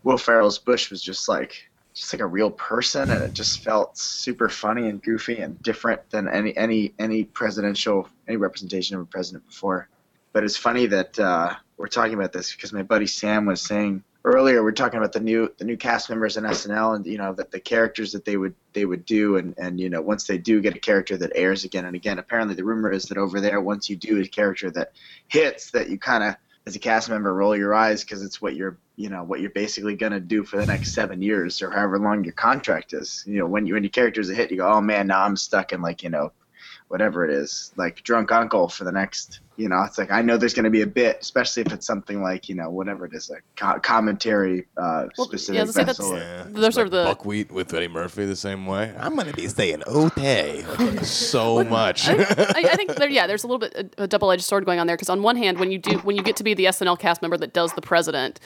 [0.04, 1.69] Will Ferrell's Bush was just like
[2.00, 6.10] just like a real person, and it just felt super funny and goofy and different
[6.10, 9.90] than any any any presidential any representation of a president before.
[10.32, 14.04] But it's funny that uh, we're talking about this because my buddy Sam was saying
[14.24, 17.34] earlier we're talking about the new the new cast members in SNL and you know
[17.34, 20.38] that the characters that they would they would do and and you know once they
[20.38, 23.40] do get a character that airs again and again apparently the rumor is that over
[23.40, 24.92] there once you do a character that
[25.30, 26.36] hits that you kind of
[26.70, 29.50] as a cast member roll your eyes because it's what you're you know what you're
[29.50, 33.24] basically going to do for the next seven years or however long your contract is.
[33.26, 35.36] You know when you when your character's a hit you go oh man now i'm
[35.36, 36.32] stuck in like you know
[36.90, 40.38] whatever it is like drunk uncle for the next you know it's like i know
[40.38, 43.14] there's going to be a bit especially if it's something like you know whatever it
[43.14, 46.12] is a co- commentary uh Well, specific yeah, I was gonna say vessel.
[46.14, 48.94] that's- Yeah, Those it's are the- buckwheat with Eddie Murphy the same way.
[49.00, 50.64] I'm gonna be saying okay
[51.04, 52.08] so much.
[52.10, 52.14] I,
[52.56, 54.96] I think there, yeah, there's a little bit a, a double-edged sword going on there
[54.96, 57.22] because on one hand, when you do when you get to be the SNL cast
[57.22, 58.40] member that does the president,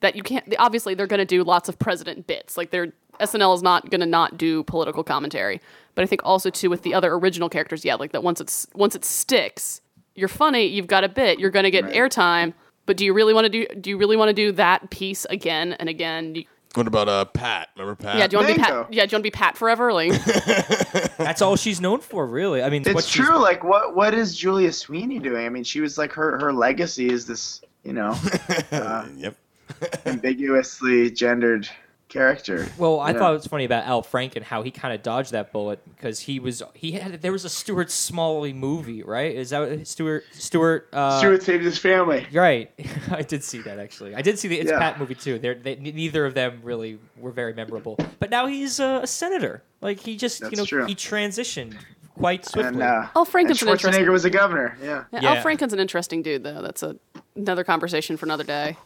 [0.00, 2.56] that you can't obviously they're going to do lots of president bits.
[2.56, 5.60] Like they're SNL is not going to not do political commentary.
[5.94, 8.66] But I think also too with the other original characters, yeah, like that once it's
[8.74, 9.80] once it sticks,
[10.14, 11.94] you're funny, you've got a bit, you're going to get Right.
[11.94, 12.54] airtime.
[12.86, 13.66] But do you really want to do?
[13.80, 16.32] Do you really want to do that piece again and again?
[16.32, 17.68] Do you- what about uh Pat?
[17.76, 18.16] Remember Pat?
[18.16, 18.84] yeah, do you want to be Bingo.
[18.84, 18.92] Pat?
[18.92, 19.92] Yeah, do you want to be Pat forever?
[19.92, 20.12] Like,
[21.18, 22.62] That's all she's known for, really.
[22.62, 25.64] I mean, what it's she's- true like what what is julia sweeney doing i mean
[25.64, 28.16] she was like her her legacy is this you know
[28.72, 29.36] uh, yep.
[30.06, 31.68] ambiguously gendered
[32.10, 33.18] character Well, I Yeah.
[33.18, 36.20] thought it was funny about Al Franken how he kind of dodged that bullet because
[36.20, 39.34] he was he had there was a Stuart Smalley movie, right?
[39.34, 40.88] Is that what- Stuart Stuart?
[40.92, 42.26] Uh, Stuart saved his family.
[42.32, 42.70] Right,
[43.10, 44.14] I did see that actually.
[44.14, 44.78] I did see the It's Yeah.
[44.78, 45.38] Pat movie too.
[45.38, 47.96] They're, they, neither of them really were very memorable.
[48.18, 49.62] But now he's uh, a senator.
[49.80, 50.84] Like he just you know true.
[50.86, 51.76] he transitioned
[52.18, 52.74] quite swiftly.
[52.74, 54.04] And uh, Al and Franken's an interesting.
[54.04, 54.76] Schwarzenegger was a governor.
[54.82, 55.04] Yeah.
[55.12, 55.34] Yeah, Yeah.
[55.34, 56.60] Al Franken's an interesting dude, though.
[56.60, 56.96] That's a
[57.36, 58.76] another conversation for another day.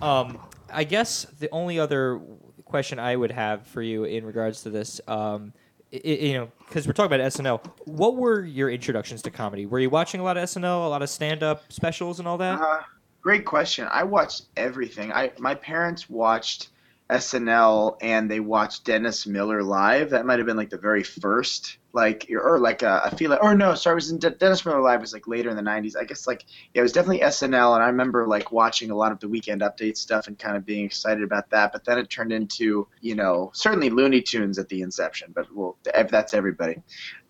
[0.00, 0.38] Um,
[0.72, 2.20] I guess the only other
[2.68, 5.52] question I would have for you in regards to this, um,
[5.90, 7.64] you know, because we're talking about SNL.
[7.86, 9.66] What were your introductions to comedy?
[9.66, 12.60] Were you watching a lot of SNL, a lot of stand-up specials, and all that?
[12.60, 12.80] Uh,
[13.22, 13.88] great question.
[13.90, 15.12] I watched everything.
[15.12, 16.68] I my parents watched
[17.10, 20.10] SNL and they watched Dennis Miller live.
[20.10, 23.56] That might have been like the very first, like or like I feel like or
[23.56, 25.96] no, sorry, it was in De- Dennis Miller live was like later in the '90s.
[26.00, 29.10] I guess like yeah, it was definitely SNL, and I remember like watching a lot
[29.10, 31.72] of the Weekend Update stuff and kind of being excited about that.
[31.72, 35.76] But then it turned into you know certainly Looney Tunes at the inception, but well
[36.08, 36.76] that's everybody.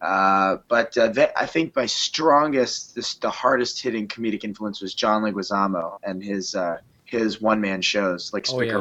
[0.03, 4.95] Uh, but uh, that, I think my strongest, this, the hardest hitting comedic influence was
[4.95, 8.75] John Leguizamo and his uh, his one man shows like Oh, yeah.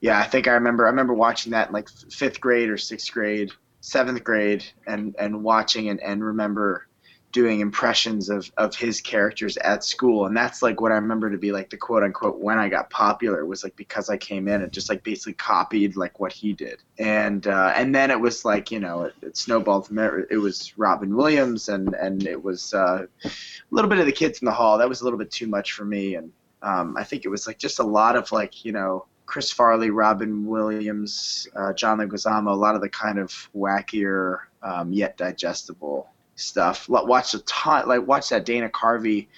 [0.00, 0.18] Yeah.
[0.18, 0.86] I think I remember.
[0.86, 5.42] I remember watching that in like fifth grade or sixth grade, seventh grade, and and
[5.42, 6.86] watching and, and remember
[7.32, 10.26] doing impressions of of his characters at school.
[10.26, 12.90] And that's like what i remember to be like the quote unquote when i got
[12.90, 16.52] popular was like because i came in and just like basically copied like what he
[16.52, 16.82] did.
[16.98, 20.26] And uh and then it was like you know it, it snowballed from there.
[20.30, 23.30] It was robin williams and and it was uh a
[23.70, 24.78] little bit of the kids in the hall.
[24.78, 26.16] That was a little bit too much for me.
[26.16, 29.50] And um i think it was like just a lot of like you know chris
[29.50, 35.16] farley robin williams uh, john leguizamo a lot of the kind of wackier um, yet
[35.16, 36.88] digestible stuff.
[36.88, 39.28] Watch a ton, like watch that Dana Carvey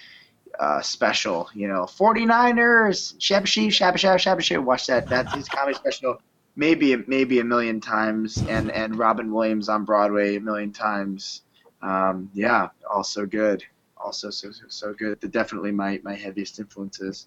[0.58, 1.48] uh, special.
[1.54, 4.64] You know, 49ers, shabba shee, shabba shabba shabba.
[4.64, 5.08] Watch that.
[5.08, 6.18] That's his comedy special.
[6.54, 11.42] Maybe maybe a million times, and and Robin Williams on Broadway a million times.
[11.80, 13.64] Um, yeah, also good.
[13.96, 15.18] Also so so, good.
[15.30, 17.26] Definitely my my heaviest influences.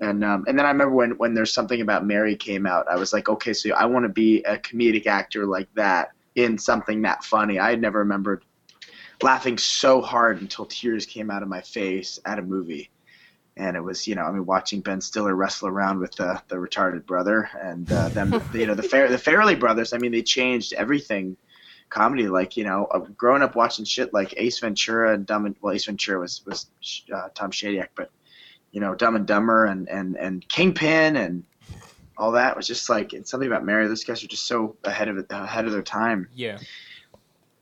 [0.00, 2.96] And um, and then I remember when when there's something about Mary came out, I
[2.96, 7.02] was like, okay, so I want to be a comedic actor like that in something
[7.02, 7.58] that funny.
[7.58, 8.44] I had never remembered
[9.22, 12.90] laughing so hard until tears came out of my face at a movie.
[13.56, 16.56] And it was, you know, I mean, watching Ben Stiller wrestle around with the, the
[16.56, 19.92] retarded brother and uh, them, you know, the Fair, the Farrelly brothers.
[19.92, 21.36] I mean, they changed everything
[21.90, 22.28] comedy.
[22.28, 25.74] Like, you know, uh, growing up watching shit like Ace Ventura and Dumb and well,
[25.74, 26.66] Ace Ventura was was
[27.14, 28.10] uh, Tom Shadyac, but
[28.72, 31.44] you know, Dumb and Dumber and and and Kingpin and
[32.18, 33.86] all that was just like it's something about Mary.
[33.86, 36.28] Those guys are just so ahead of it, ahead of their time.
[36.34, 36.58] Yeah.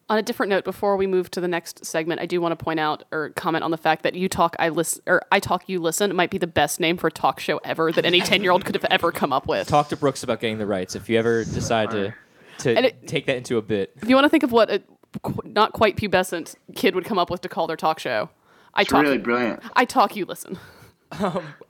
[0.09, 2.63] On a different note, before we move to the next segment, I do want to
[2.65, 5.69] point out or comment on the fact that you talk, I listen, or I talk,
[5.69, 6.17] you listen.
[6.17, 8.85] might be the best name for a talk show ever that any ten-year-old could have
[8.91, 9.69] ever come up with.
[9.69, 12.13] Talk to Brooks about getting the rights if you ever decide to
[12.59, 13.93] to it- take that into a bit.
[14.03, 14.83] If you want to think of what a
[15.23, 18.31] qu- not quite pubescent kid would come up with to call their talk show,
[18.75, 19.03] I It's talk.
[19.05, 19.61] really brilliant.
[19.77, 20.59] I talk, you listen.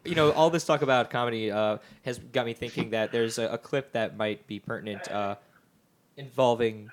[0.05, 3.48] You know, all this talk about comedy uh, has got me thinking that there's a,
[3.48, 5.37] a clip that might be pertinent uh,
[6.16, 6.90] involving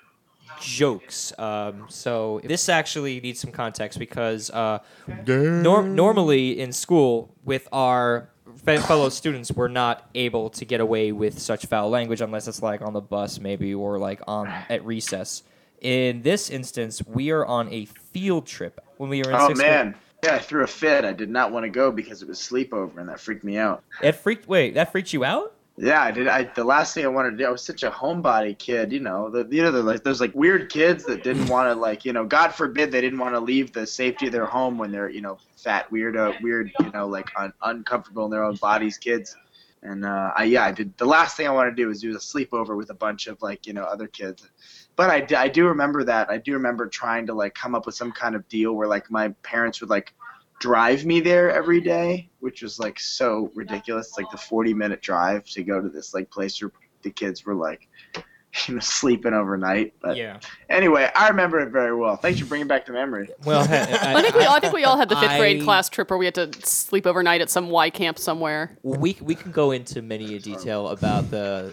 [0.60, 1.32] jokes.
[1.38, 4.78] Um, so this actually needs some context because uh,
[5.26, 11.38] nor- normally in school with our fellow students, we're not able to get away with
[11.38, 15.42] such foul language unless it's like on the bus, maybe, or like on at recess.
[15.80, 19.62] In this instance, we are on a field trip when we were in Oh sixth
[19.62, 21.04] grade man, Yeah, I threw a fit.
[21.04, 23.84] I did not want to go because it was sleepover, and that freaked me out.
[24.02, 24.48] It freaked.
[24.48, 25.54] Wait, that freaked you out?
[25.80, 26.26] Yeah, I did.
[26.26, 27.46] I the last thing I wanted to do.
[27.46, 29.30] I was such a homebody kid, you know.
[29.30, 32.12] The you know the like those like weird kids that didn't want to like you
[32.12, 35.08] know God forbid they didn't want to leave the safety of their home when they're
[35.08, 39.36] you know fat weirdo weird you know like un, uncomfortable in their own bodies kids.
[39.82, 40.98] And uh, I yeah I did.
[40.98, 43.40] The last thing I wanted to do was do a sleepover with a bunch of
[43.40, 44.50] like you know other kids.
[44.98, 46.28] But I do remember that.
[46.28, 49.08] I do remember trying to like come up with some kind of deal where like
[49.12, 50.12] my parents would like
[50.58, 54.18] drive me there every day, which was like so ridiculous.
[54.18, 57.54] Like the 40 minute drive to go to this like place where the kids were
[57.54, 57.86] like,
[58.66, 59.94] you know, sleeping overnight.
[60.02, 60.40] But Yeah.
[60.68, 62.16] anyway, I remember it very well.
[62.16, 63.28] Thanks for bringing back the memory.
[63.44, 65.88] Well, I think we all, I think we all had the fifth grade I- class
[65.88, 68.76] trip where we had to sleep overnight at some Y camp somewhere.
[68.82, 71.72] we we can go into many a detail about the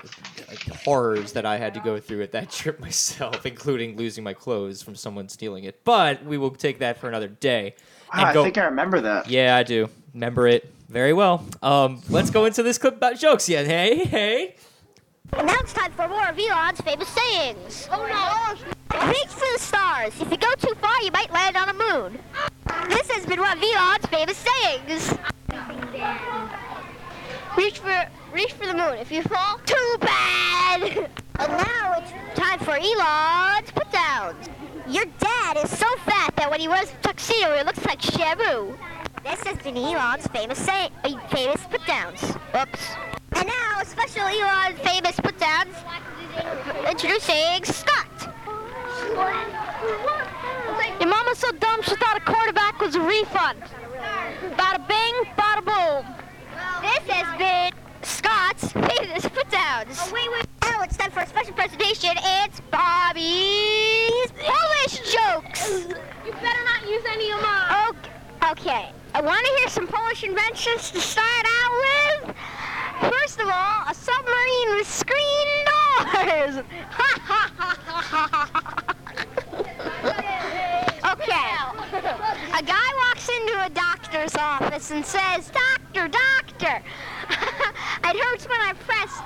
[0.83, 4.81] horrors that I had to go through at that trip myself, including losing my clothes
[4.81, 5.83] from someone stealing it.
[5.83, 7.75] But we will take that for another day.
[8.13, 9.29] Wow, I think I remember that.
[9.29, 9.89] Yeah, I do.
[10.13, 11.45] Remember it very well.
[11.61, 13.49] Um, let's go into this clip about jokes.
[13.49, 14.55] Yeah, hey, hey.
[15.33, 17.89] And now it's time for more of Elon's famous sayings.
[17.91, 19.07] Oh no!
[19.07, 20.13] Reach for the stars.
[20.21, 22.19] If you go too far, you might land on a moon.
[22.89, 25.13] This has been one of Elon's famous sayings.
[27.57, 28.97] Reach for reach for the moon.
[28.99, 30.81] If you fall, too bad.
[31.39, 34.49] and now it's time for Elon's put downs.
[34.87, 38.77] Your dad is so fat that when he wears a tuxedo, it looks like Shabu.
[39.23, 42.21] This has been Elon's famous say uh, famous put downs.
[42.59, 42.81] Oops.
[43.37, 45.73] And now a special Elon famous put downs.
[46.89, 48.33] Introducing Scott.
[50.99, 53.61] Your mama's so dumb she thought a quarterback was a refund.
[54.57, 56.05] Bada bing, bada boom.
[56.81, 59.97] This has been Scott's famous put downs.
[59.99, 60.45] Oh, wait, wait.
[60.61, 62.11] Now it's time for a special presentation.
[62.15, 65.87] It's Bobby's Polish jokes.
[66.25, 67.89] You better not use any of mine.
[67.89, 68.11] Okay.
[68.51, 68.91] Okay.
[69.15, 72.35] I want to hear some Polish inventions to start out with.
[73.11, 75.65] First of all, a submarine with screen
[76.13, 76.63] doors.
[81.35, 82.07] okay.
[82.57, 86.83] A guy walks into a doctor's office and says, Doctor, doctor,
[87.29, 89.19] it hurts when I press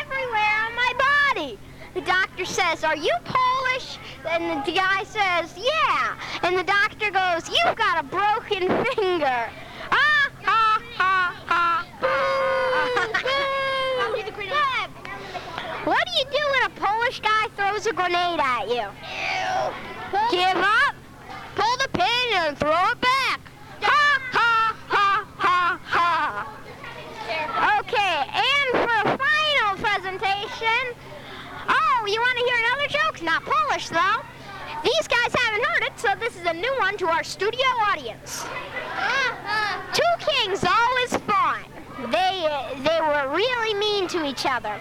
[0.00, 0.92] everywhere on my
[1.34, 1.58] body.
[1.94, 3.98] The doctor says, Are you Polish?
[4.28, 6.16] And the guy says, Yeah.
[6.42, 9.50] And the doctor goes, You've got a broken finger.
[9.90, 11.86] Ah, ha, ha, ha.
[15.84, 18.88] What do you do when a Polish guy throws a grenade at you?
[20.30, 20.94] Give up,
[21.54, 23.40] pull the pin, and throw it back.
[23.80, 26.58] Ha, ha, ha, ha, ha.
[27.80, 30.94] Okay, and for a final presentation,
[31.68, 33.22] oh, you want to hear another joke?
[33.22, 34.20] Not Polish, though.
[34.82, 38.44] These guys haven't heard it, so this is a new one to our studio audience.
[39.94, 41.66] Two kings always fought.
[42.10, 42.44] They
[42.82, 44.78] they were really mean to each other.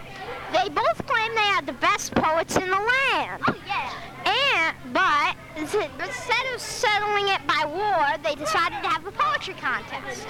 [0.52, 3.42] They both claimed they had the best poets in the land.
[3.48, 3.94] Oh yeah.
[4.26, 9.12] And but th- instead of settling it by war, they decided to have a
[9.44, 10.26] poetry contest.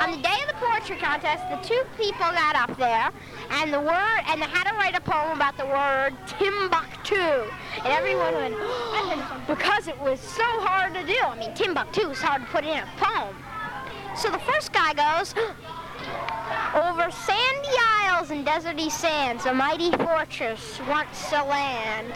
[0.00, 3.10] On the day of the poetry contest, the two people got up there,
[3.50, 7.50] and the word and they had to write a poem about the word Timbuktu,
[7.82, 8.54] and everyone went
[9.46, 11.18] because it was so hard to do.
[11.24, 13.34] I mean, Timbuktu is hard to put in a poem.
[14.16, 15.34] So the first guy goes,
[16.74, 22.12] over sandy isles and deserty sands, a mighty fortress once a land.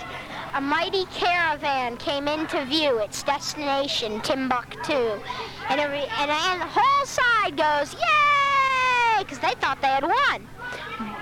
[0.57, 5.21] A mighty caravan came into view, its destination, Timbuktu.
[5.69, 9.19] And, every, and, and the whole side goes, yay!
[9.19, 10.49] Because they thought they had won.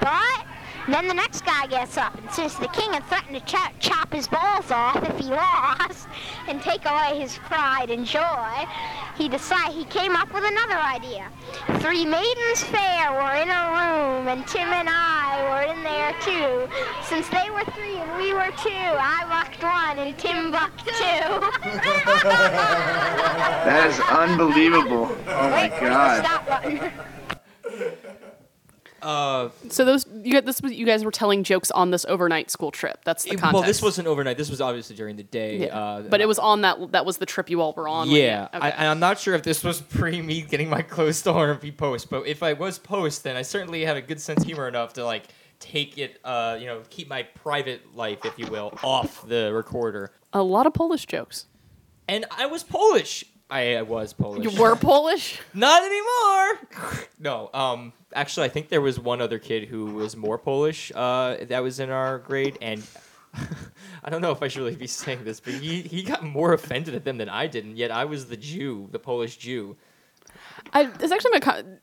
[0.01, 0.47] But
[0.89, 4.13] then the next guy gets up, and since the king had threatened to chop, chop
[4.13, 6.09] his balls off if he lost
[6.49, 8.67] and take away his pride and joy,
[9.17, 11.31] he decided he came up with another idea.
[11.79, 16.69] Three maidens fair were in a room, and Tim and I were in there too.
[17.05, 21.41] Since they were three and we were two, I walked one and Tim bucked two.
[23.65, 25.17] That is unbelievable.
[25.27, 27.14] Oh my Wait, the god.
[29.05, 32.51] Uh, So those you got this was you guys were telling jokes on this overnight
[32.51, 33.01] school trip.
[33.05, 33.53] That's the context.
[33.55, 34.37] well, this wasn't overnight.
[34.39, 35.59] This was obviously during the day.
[35.67, 35.79] Yeah.
[35.79, 38.09] Uh, but it was on that that was the trip you all were on.
[38.11, 38.67] Yeah, okay.
[38.71, 41.71] I, I'm not sure if this was pre me getting my clothes stolen or pre
[41.71, 44.67] post, but if I was post, then I certainly had a good sense of humor
[44.69, 45.25] enough to like
[45.61, 50.11] take it, uh, you know, keep my private life, if you will, off the recorder.
[50.33, 51.47] a lot of Polish jokes.
[52.09, 53.25] And I was Polish.
[53.51, 54.45] I, I was Polish.
[54.45, 55.41] You were Polish.
[55.55, 57.09] Not anymore.
[57.19, 57.51] no.
[57.53, 57.93] Um.
[58.15, 60.93] Actually, I think there was one other kid who was more Polish.
[60.95, 62.83] Uh, that was in our grade, and
[64.05, 66.53] I don't know if I should really be saying this, but he, he got more
[66.53, 69.77] offended at them than I did, and yet I was the Jew, the Polish Jew.
[70.73, 71.41] I was actually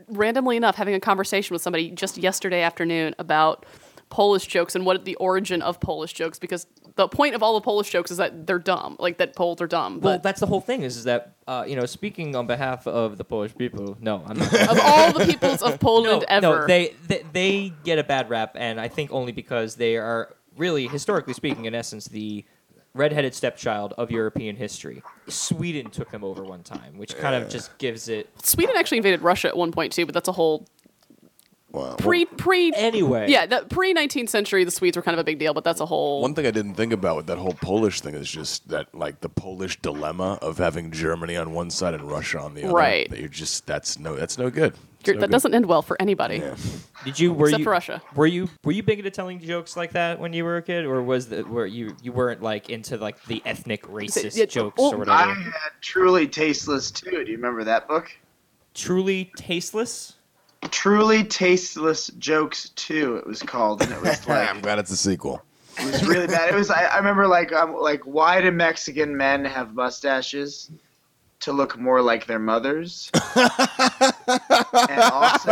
[0.07, 3.65] randomly enough having a conversation with somebody just yesterday afternoon about
[4.11, 7.61] Polish jokes and what the origin of Polish jokes because the point of all the
[7.61, 10.01] Polish jokes is that they're dumb, like that Poles are dumb.
[10.01, 12.85] Well, But that's the whole thing is, is that, uh, you know, speaking on behalf
[12.85, 14.53] of the Polish people, no, I'm not.
[14.53, 18.51] of all the peoples of Poland ever, No, they, they they get a bad rap,
[18.55, 22.45] and I think only because they are really, historically speaking, in essence, the
[22.93, 25.01] redheaded stepchild of European history.
[25.29, 28.29] Sweden took them over one time, which kind of just gives it.
[28.43, 30.67] Sweden actually invaded Russia at one point too, but that's a whole
[31.71, 31.95] Wow.
[31.97, 32.73] pre pre.
[32.75, 35.63] Anyway, Yeah, the pre 19th century, the Swedes were kind of a big deal, but
[35.63, 36.21] that's a whole.
[36.21, 39.21] One thing I didn't think about with that whole Polish thing is just that, like,
[39.21, 42.73] the Polish dilemma of having Germany on one side and Russia on the other.
[42.73, 43.09] Right.
[43.09, 44.73] That you're just that's no, that's no good.
[45.05, 45.31] You're- no that good.
[45.31, 46.37] doesn't end well for anybody.
[46.37, 46.55] Yeah.
[47.05, 48.01] Did you were Except you for Russia.
[48.15, 50.85] were you were you big into telling jokes like that when you were a kid,
[50.85, 54.77] or was the were you you weren't like into like the ethnic racist it- jokes
[54.77, 55.33] well, or I whatever?
[55.33, 57.23] had Truly Tasteless too.
[57.23, 58.11] Do you remember that book?
[58.75, 60.13] Truly tasteless.
[60.69, 63.81] Truly Tasteless Jokes 2, it was called.
[63.81, 65.41] And it was like, I'm glad it's a sequel.
[65.79, 66.49] it was really bad.
[66.49, 70.69] It was, I, I remember like, um, like, why do Mexican men have mustaches?
[71.41, 73.09] To look more like their mothers.
[73.35, 75.49] and also,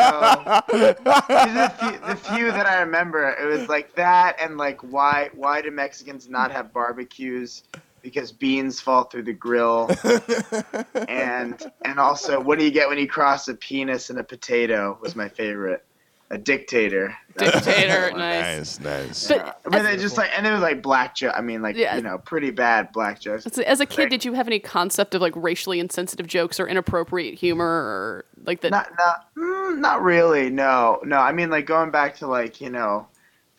[0.67, 3.31] the few, the few that I remember.
[3.31, 7.63] It was like that, and like why why do Mexicans not have barbecues?
[8.01, 9.89] Because beans fall through the grill.
[11.07, 14.97] and and also, what do you get when you cross a penis and a potato?
[15.01, 15.85] Was my favorite.
[16.31, 17.15] A dictator.
[17.37, 18.79] Dictator, nice.
[18.79, 19.27] Nice, nice.
[19.29, 21.33] But But they just like, and it was like black joke.
[21.35, 21.95] I mean, like Yeah.
[21.95, 23.47] you know, pretty bad black jokes.
[23.47, 26.59] As a- As a kid, did you have any concept of like racially insensitive jokes
[26.59, 28.69] or inappropriate humor or like that?
[28.69, 30.51] Not not mm, not really.
[30.51, 31.17] No, no.
[31.17, 33.07] I mean, like going back to like you know,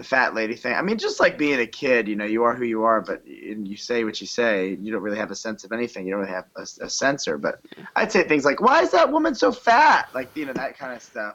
[0.01, 0.72] the fat lady thing.
[0.72, 2.09] I mean, just like being a kid.
[2.09, 4.78] You know, you are who you are, but you say what you say.
[4.80, 6.07] You don't really have a sense of anything.
[6.07, 7.36] You don't really have a, a censor.
[7.36, 7.61] But
[7.96, 10.94] I'd say things like, "Why is that woman so fat?" Like you know that kind
[10.94, 11.34] of stuff.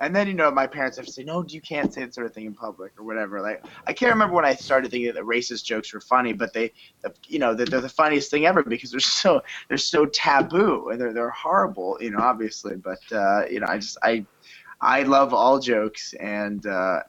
[0.00, 2.26] And then you know my parents have to say, "No, you can't say that sort
[2.26, 5.22] of thing in public or whatever." Like I can't remember when I started thinking that
[5.22, 6.72] racist jokes were funny, but they,
[7.26, 10.98] you know, they're, they're the funniest thing ever because they're so they're so taboo and
[10.98, 12.76] they're they're horrible, you know, obviously.
[12.76, 14.24] But uh, you know, I just I
[14.80, 17.00] I love all jokes and uh,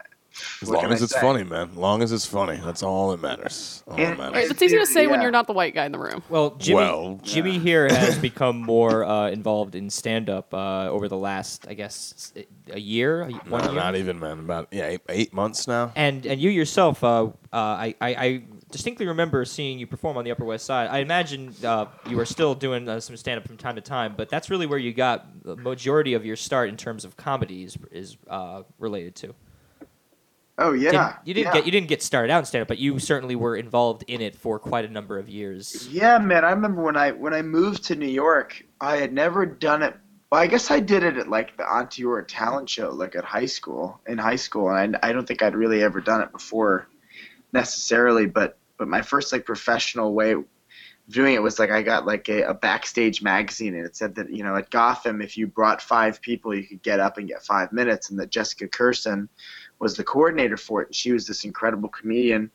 [0.62, 1.22] As what long as I it's say?
[1.22, 1.70] funny, man.
[1.72, 2.58] As long as it's funny.
[2.64, 3.84] That's all that matters.
[3.88, 4.50] All that And- Right, matters.
[4.50, 6.24] that's easy to say when you're not the white guy in the room.
[6.30, 11.08] Well, Jimmy, Well, Jimmy here has become more uh, involved in stand up uh, over
[11.08, 13.80] the last, I guess, s- a year, a- one No, year.
[13.82, 14.40] not even, man.
[14.40, 15.92] About yeah, eight, eight months now.
[15.96, 20.24] And and you yourself, uh, uh, I, I, I distinctly remember seeing you perform on
[20.26, 20.90] the Upper West Side.
[20.90, 24.16] I imagine uh, you are still doing uh, some stand up from time to time,
[24.18, 27.64] but that's really where you got the majority of your start in terms of comedy
[27.64, 29.34] is, is uh, related to.
[30.60, 31.54] Oh yeah, Didn't- you didn't yeah.
[31.54, 34.22] get you didn't get started out in stand up, but you certainly were involved in
[34.22, 35.88] it for quite a number of years.
[35.92, 36.44] Yeah, man.
[36.44, 39.96] I remember when I when I moved to New York, I had never done it.
[40.32, 43.46] Well, I guess I did it at like the Auntie talent show, like at high
[43.46, 44.02] school.
[44.08, 46.88] In high school, and I, I don't think I'd really ever done it before,
[47.54, 48.26] necessarily.
[48.26, 50.46] But but my first like professional way of
[51.10, 54.32] doing it was like I got like a, a backstage magazine, and it said that
[54.32, 57.44] you know at Gotham, if you brought five people, you could get up and get
[57.44, 59.30] five minutes, and that Jessica Kirson
[59.80, 60.94] was the coordinator for it.
[60.94, 62.52] She was this incredible comedian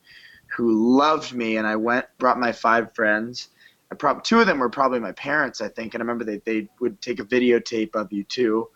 [0.47, 3.49] who loved me, and I went, brought my five friends.
[3.91, 6.41] I prob- two of them were probably my parents, I think, and I remember they
[6.45, 8.69] they would take a videotape of you too.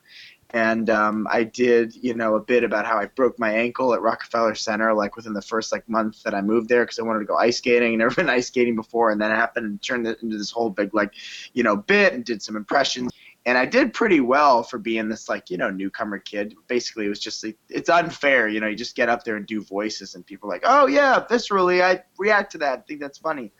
[0.51, 4.01] And um, I did, you know, a bit about how I broke my ankle at
[4.01, 7.19] Rockefeller Center, like within the first like month that I moved there, because I wanted
[7.19, 7.89] to go ice skating.
[7.89, 10.51] and never been ice skating before, and then it happened and turned it into this
[10.51, 11.13] whole big like,
[11.53, 13.11] you know, bit and did some impressions
[13.47, 16.53] and I did pretty well for being this like you know newcomer kid.
[16.67, 18.67] Basically, it was just like, it's unfair, you know.
[18.67, 21.81] You just get up there and do voices, and people are like, oh yeah, viscerally,
[21.81, 22.79] I react to that.
[22.79, 23.53] I think that's funny.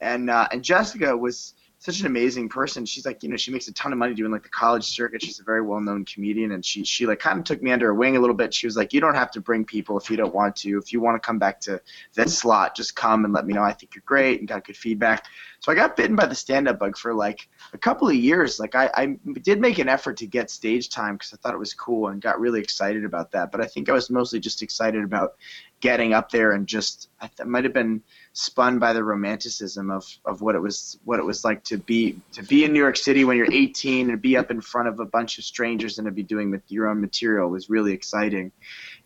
[0.00, 1.52] And uh, and Jessica was
[1.86, 2.84] such an amazing person.
[2.84, 5.22] She's like, you know, she makes a ton of money doing like the college circuit.
[5.22, 7.86] She's a very well known comedian, and she she like kind of took me under
[7.86, 8.52] her wing a little bit.
[8.52, 10.78] She was like, you don't have to bring people if you don't want to.
[10.78, 11.80] If you want to come back to
[12.14, 13.62] this slot, just come and let me know.
[13.62, 15.26] I think you're great and got good feedback.
[15.60, 18.58] So I got bitten by the stand up bug for like a couple of years.
[18.58, 21.58] Like I, I did make an effort to get stage time because I thought it
[21.58, 23.52] was cool and got really excited about that.
[23.52, 25.36] But I think I was mostly just excited about
[25.80, 28.02] getting up there and just I th- might have been
[28.38, 32.20] spun by the romanticism of, of what it was what it was like to be
[32.32, 35.00] to be in New York City when you're 18 and be up in front of
[35.00, 38.52] a bunch of strangers and to be doing your own material was really exciting.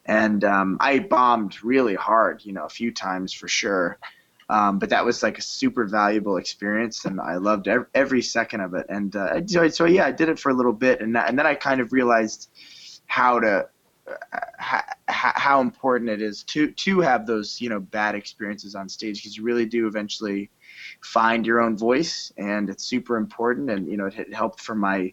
[0.04, 3.98] And um, I bombed really hard, you know, a few times for sure.
[4.48, 8.74] Um, but that was like a super valuable experience, and I loved every, second of
[8.74, 8.86] it.
[8.88, 11.46] And uh, so, so yeah, I did it for a little bit, and and then
[11.46, 12.50] I kind of realized
[13.06, 13.68] how to
[15.08, 19.36] how, important it is to to have those you know bad experiences on stage because
[19.36, 20.50] you really do eventually
[21.02, 24.74] find your own voice and it's super important and you know it, it helped for
[24.74, 25.12] my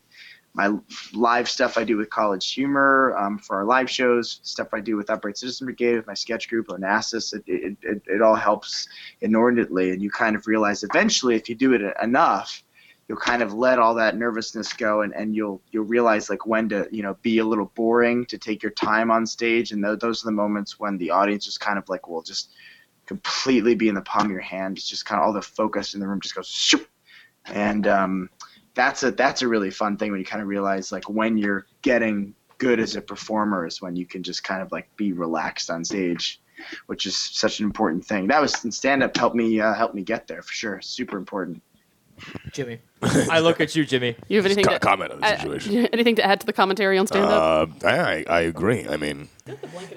[0.58, 0.72] my
[1.14, 4.98] live stuff I do with College Humor um, for our live shows, stuff I do
[4.98, 7.32] with Upright Citizen Brigade with my sketch group Onassis.
[7.36, 8.88] It, it, it, it all helps
[9.22, 12.64] inordinately, and you kind of realize eventually if you do it enough,
[13.08, 16.70] you'll kind of let all that nervousness go, and, and you'll you'll realize like when
[16.70, 20.00] to you know be a little boring to take your time on stage, and th-
[20.00, 22.52] those are the moments when the audience is kind of like, will just
[23.06, 24.78] completely be in the palm of your hand.
[24.78, 26.88] It's just kind of all the focus in the room just goes shoop,
[27.46, 28.30] and um,
[28.76, 31.66] that's a that's a really fun thing when you kind of realize like when you're
[31.82, 35.70] getting good as a performer is when you can just kind of like be relaxed
[35.70, 36.42] on stage
[36.88, 38.26] which is such an important thing.
[38.26, 40.82] That was stand up helped me uh, help me get there for sure.
[40.82, 41.62] Super important
[42.52, 42.80] Jimmy.
[43.02, 44.16] I look at you, Jimmy.
[44.28, 45.88] You have anything co- to comment on the uh, situation.
[45.94, 47.84] anything to add to the commentary on stand up?
[47.84, 48.88] Uh, I, I agree.
[48.88, 49.30] I mean,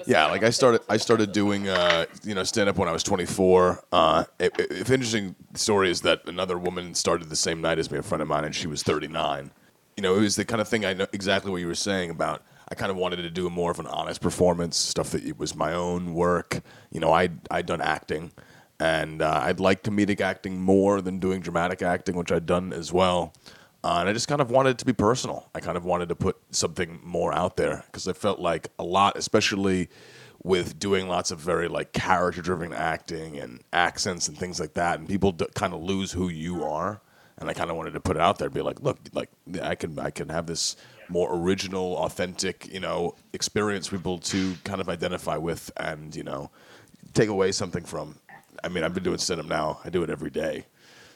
[0.05, 3.03] yeah, like I started I started doing uh, you know stand up when I was
[3.03, 3.83] 24.
[3.91, 7.97] Uh, if, if interesting story is that another woman started the same night as me,
[7.97, 9.51] a friend of mine, and she was 39.
[9.97, 12.09] You know, it was the kind of thing I know exactly what you were saying
[12.09, 12.43] about.
[12.69, 15.55] I kind of wanted to do more of an honest performance, stuff that it was
[15.55, 16.61] my own work.
[16.91, 18.31] You know, I I'd done acting,
[18.81, 22.91] and uh, I'd like comedic acting more than doing dramatic acting, which I'd done as
[22.91, 23.31] well.
[23.83, 25.49] Uh, and I just kind of wanted it to be personal.
[25.53, 28.83] I kind of wanted to put something more out there because I felt like a
[28.83, 29.87] lot, especially
[30.43, 34.97] with doing lots of very like character driven acting and accents and things like that,
[34.97, 37.01] and people d- kind of lose who you are.
[37.37, 39.29] And I kind of wanted to put it out there, be like, look, like
[39.61, 40.75] I can I can have this
[41.07, 46.23] more original, authentic, you know, experience for people to kind of identify with, and you
[46.23, 46.49] know,
[47.13, 48.15] take away something from.
[48.63, 49.79] I mean, I've been doing stand up now.
[49.83, 50.65] I do it every day,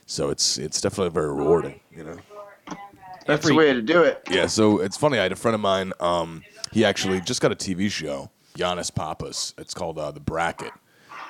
[0.06, 2.18] so it's it's definitely very rewarding, you know.
[3.26, 5.18] that's the way to do it Yeah, so it's funny.
[5.20, 5.94] I had a friend of mine.
[6.00, 9.54] Um, he actually just got a TV show, Yannis Pappas.
[9.58, 10.72] It's called uh, The Bracket,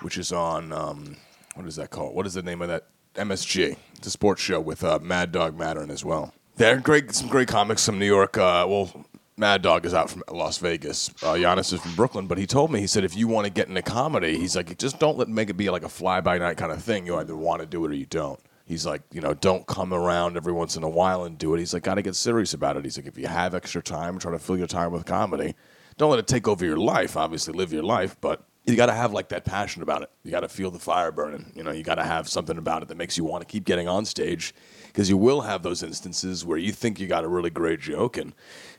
[0.01, 1.17] which is on um,
[1.55, 2.15] what is that called?
[2.15, 2.87] What is the name of that?
[3.15, 3.77] MSG.
[3.97, 6.33] It's a sports show with uh, Mad Dog Mattern as well.
[6.57, 7.13] They're great.
[7.15, 8.37] Some great comics from New York.
[8.37, 9.04] Uh, well,
[9.37, 11.09] Mad Dog is out from Las Vegas.
[11.21, 13.51] Uh, Yannis is from Brooklyn, but he told me he said if you want to
[13.51, 16.37] get into comedy, he's like just don't let make it be like a fly by
[16.37, 17.05] night kind of thing.
[17.05, 18.39] You either want to do it or you don't.
[18.65, 21.59] He's like, you know, don't come around every once in a while and do it.
[21.59, 22.85] He's like, got to get serious about it.
[22.85, 25.53] He's like, if you have extra time, try to fill your time with comedy.
[25.97, 27.17] Don't let it take over your life.
[27.17, 30.09] Obviously, live your life, but you got to have like that passion about it.
[30.23, 31.51] You got to feel the fire burning.
[31.55, 33.65] You know, you got to have something about it that makes you want to keep
[33.65, 34.55] getting on stage
[34.95, 38.15] because you will have those instances where you think you got a really great joke
[38.15, 38.33] and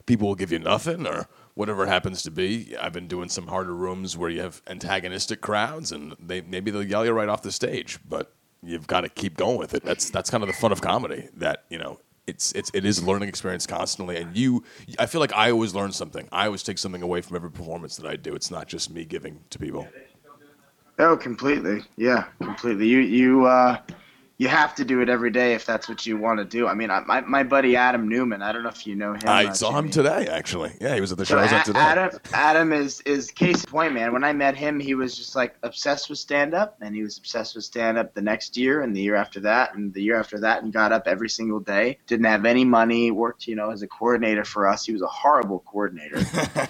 [0.06, 2.74] people will give you nothing or whatever happens to be.
[2.74, 6.82] I've been doing some harder rooms where you have antagonistic crowds and they maybe they'll
[6.82, 9.84] yell you right off the stage, but you've got to keep going with it.
[9.84, 11.28] That's that's kind of the fun of comedy.
[11.36, 14.64] That you know, it's it's it is a learning experience constantly, and you.
[14.98, 16.30] I feel like I always learn something.
[16.32, 18.34] I always take something away from every performance that I do.
[18.34, 19.86] It's not just me giving to people.
[20.98, 23.76] oh completely yeah completely you you uh
[24.38, 26.66] you have to do it every day if that's what you want to do.
[26.66, 28.42] I mean, I, my my buddy Adam Newman.
[28.42, 29.22] I don't know if you know him.
[29.26, 30.72] I uh, saw him today, actually.
[30.78, 31.78] Yeah, he was at the So show I was at today.
[31.78, 34.12] Adam, Adam is is case in point, man.
[34.12, 37.16] When I met him, he was just like obsessed with stand up, and he was
[37.16, 40.20] obsessed with stand up the next year, and the year after that, and the year
[40.20, 41.98] after that, and got up every single day.
[42.06, 43.10] Didn't have any money.
[43.10, 44.84] Worked, you know, as a coordinator for us.
[44.84, 46.20] He was a horrible coordinator,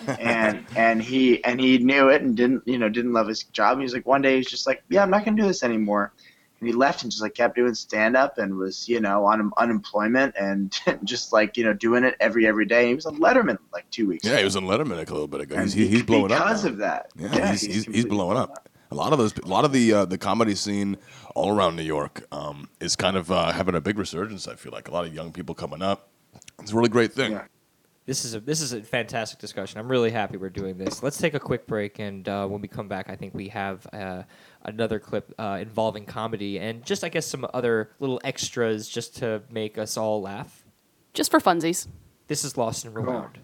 [0.20, 3.78] and and he and he knew it, and didn't you know didn't love his job.
[3.78, 6.12] He was like one day he's just like, yeah, I'm not gonna do this anymore.
[6.60, 9.50] And he left and just like kept doing stand up and was you know on
[9.56, 12.88] unemployment and just like you know doing it every every day.
[12.88, 14.24] He was on Letterman like two weeks.
[14.24, 15.60] Yeah, he was on Letterman a little bit ago.
[15.60, 17.10] He's, he, he's blowing up because of that.
[17.16, 18.68] Yeah, he's, he's, he's completely blowing up.
[18.90, 20.96] A lot of those, a lot of the uh, the comedy scene
[21.34, 24.46] all around New York um, is kind of uh, having a big resurgence.
[24.46, 26.08] I feel like a lot of young people coming up.
[26.60, 27.32] It's a really great thing.
[27.32, 27.44] Yeah.
[28.06, 29.80] This is a this is a fantastic discussion.
[29.80, 31.02] I'm really happy we're doing this.
[31.02, 33.84] Let's take a quick break, and uh, when we come back, I think we have
[33.92, 34.22] uh,
[34.66, 39.42] another clip uh, involving comedy and just I guess some other little extras just to
[39.50, 40.64] make us all laugh.
[41.14, 41.86] Just for funsies.
[42.28, 43.38] This is Lost and Rewound.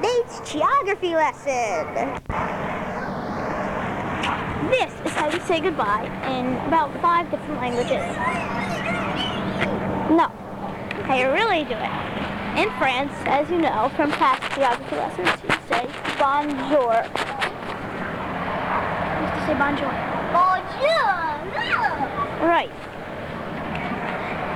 [0.00, 2.61] Nate's geography lesson.
[4.72, 8.00] This is how you say goodbye in about five different languages.
[10.08, 10.28] No,
[11.04, 11.92] how you really do it.
[12.58, 15.86] In France, as you know from past geography lessons, you say
[16.18, 17.04] bonjour.
[17.04, 17.10] You
[19.20, 19.92] have to say bonjour.
[20.32, 21.20] Bonjour.
[22.48, 22.72] Right.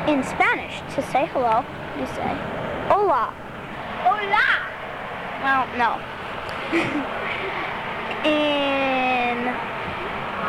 [0.08, 1.62] In Spanish, to say hello,
[2.00, 2.32] you say
[2.88, 3.34] hola.
[4.00, 4.48] Hola.
[5.44, 6.00] Well, no.
[8.24, 8.85] In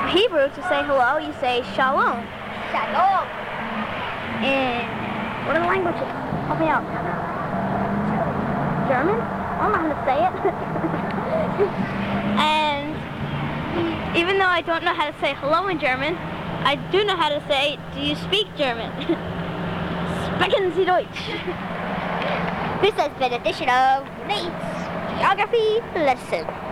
[0.10, 2.24] Hebrew, to say hello, you say shalom.
[2.72, 3.28] Shalom.
[4.40, 4.88] In
[5.46, 6.08] what are the languages?
[6.48, 6.84] Help me out.
[8.88, 9.20] German?
[9.20, 10.34] I don't know how to say it.
[12.40, 16.16] and even though I don't know how to say hello in German,
[16.64, 18.92] I do know how to say, do you speak German?
[20.24, 21.32] Sprechen Sie Deutsch.
[22.82, 26.67] This has been an edition of Nate's Geography Lesson.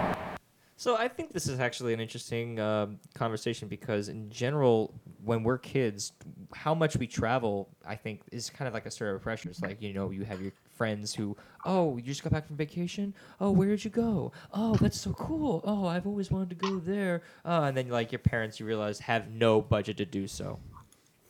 [0.86, 5.58] So I think this is actually an interesting um, conversation because, in general, when we're
[5.58, 6.12] kids,
[6.54, 9.50] how much we travel, I think, is kind of like a sort of pressure.
[9.50, 12.56] It's like you know, you have your friends who, oh, you just got back from
[12.56, 13.16] vacation.
[13.42, 14.32] Oh, where did you go?
[14.54, 15.64] Oh, that's so cool.
[15.64, 17.24] Oh, I've always wanted to go there.
[17.44, 20.60] Uh, and then like your parents, you realize have no budget to do so.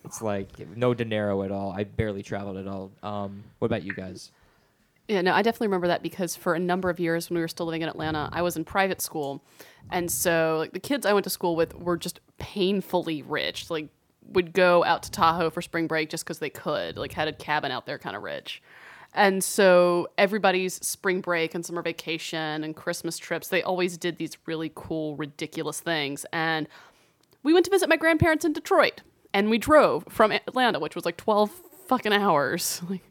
[0.03, 1.71] It's like no dinero at all.
[1.71, 2.91] I barely traveled at all.
[3.01, 4.31] Um, what about you guys?
[5.07, 7.47] Yeah, no, I definitely remember that because for a number of years when we were
[7.47, 9.43] still living in Atlanta, I was in private school.
[9.91, 13.69] And so like the kids I went to school with were just painfully rich.
[13.69, 13.89] Like
[14.29, 16.97] would go out to Tahoe for spring break just because they could.
[16.97, 18.63] Like had a cabin out there kind of rich.
[19.13, 24.37] And so everybody's spring break and summer vacation and Christmas trips, they always did these
[24.45, 26.25] really cool, ridiculous things.
[26.33, 26.67] And
[27.43, 29.01] we went to visit my grandparents in Detroit
[29.33, 31.51] and we drove from Atlanta, which was like 12
[31.87, 32.81] fucking hours.
[32.89, 33.01] Like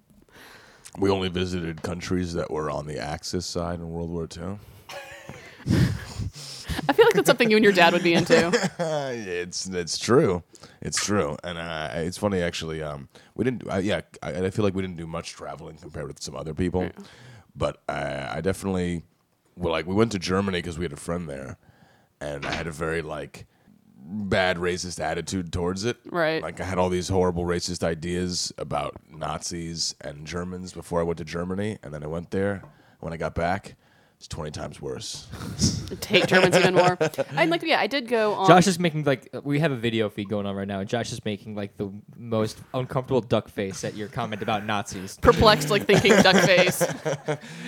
[0.98, 4.58] We only visited countries that were on the Axis side in World War II.
[6.88, 8.48] I feel like that's something you and your dad would be into.
[8.78, 10.42] it's it's true,
[10.80, 12.82] it's true, and uh, it's funny actually.
[12.82, 13.68] Um, we didn't.
[13.68, 16.54] Uh, yeah, I, I feel like we didn't do much traveling compared with some other
[16.54, 16.90] people,
[17.56, 19.02] but I, I definitely.
[19.56, 21.58] Well, like we went to Germany because we had a friend there,
[22.20, 23.46] and I had a very like
[24.06, 25.96] bad racist attitude towards it.
[26.06, 26.42] Right.
[26.42, 31.18] Like I had all these horrible racist ideas about Nazis and Germans before I went
[31.18, 32.62] to Germany, and then I went there.
[33.00, 33.76] When I got back,
[34.24, 35.26] it's twenty times worse.
[36.06, 36.96] hate Germans even more.
[37.36, 38.48] I like yeah, I did go on.
[38.48, 41.12] Josh is making like we have a video feed going on right now, and Josh
[41.12, 45.18] is making like the most uncomfortable duck face at your comment about Nazis.
[45.20, 46.82] perplexed, like thinking duck face.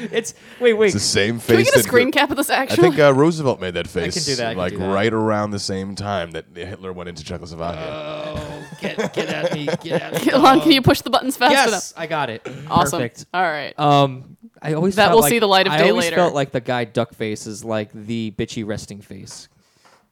[0.00, 0.86] It's wait, wait.
[0.86, 1.46] It's the same face.
[1.46, 3.74] Can we get a that- screen cap of this Actually, I think uh, Roosevelt made
[3.74, 4.16] that face.
[4.16, 4.94] I can do that, I can like do that.
[4.94, 7.82] right around the same time that Hitler went into Czechoslovakia.
[7.86, 10.30] Oh, get get at me, get at me.
[10.30, 11.68] Hold on, can you push the buttons fast enough?
[11.70, 12.48] Yes, I got it.
[12.70, 13.00] Awesome.
[13.00, 13.26] Perfect.
[13.34, 13.78] All right.
[13.78, 16.16] Um, I always That felt will like- see the light of I day always later.
[16.16, 19.48] felt like the guy duck face is like the bitchy resting face.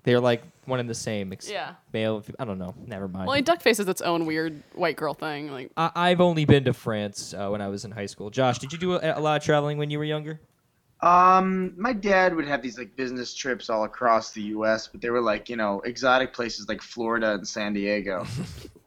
[0.04, 1.32] They're like one and the same.
[1.32, 1.74] Ex- Yeah.
[1.92, 2.22] Male.
[2.38, 2.74] I don't know.
[2.86, 3.26] Never mind.
[3.26, 5.50] well, duck face is its own weird white girl thing.
[5.50, 8.28] Like I- I've only been to France uh, when I was in high school.
[8.30, 10.40] Josh, did you do a, a lot of traveling when you were younger?
[11.00, 15.10] Um, my dad would have these like business trips all across the U.S., but they
[15.10, 18.26] were like you know exotic places like Florida and San Diego.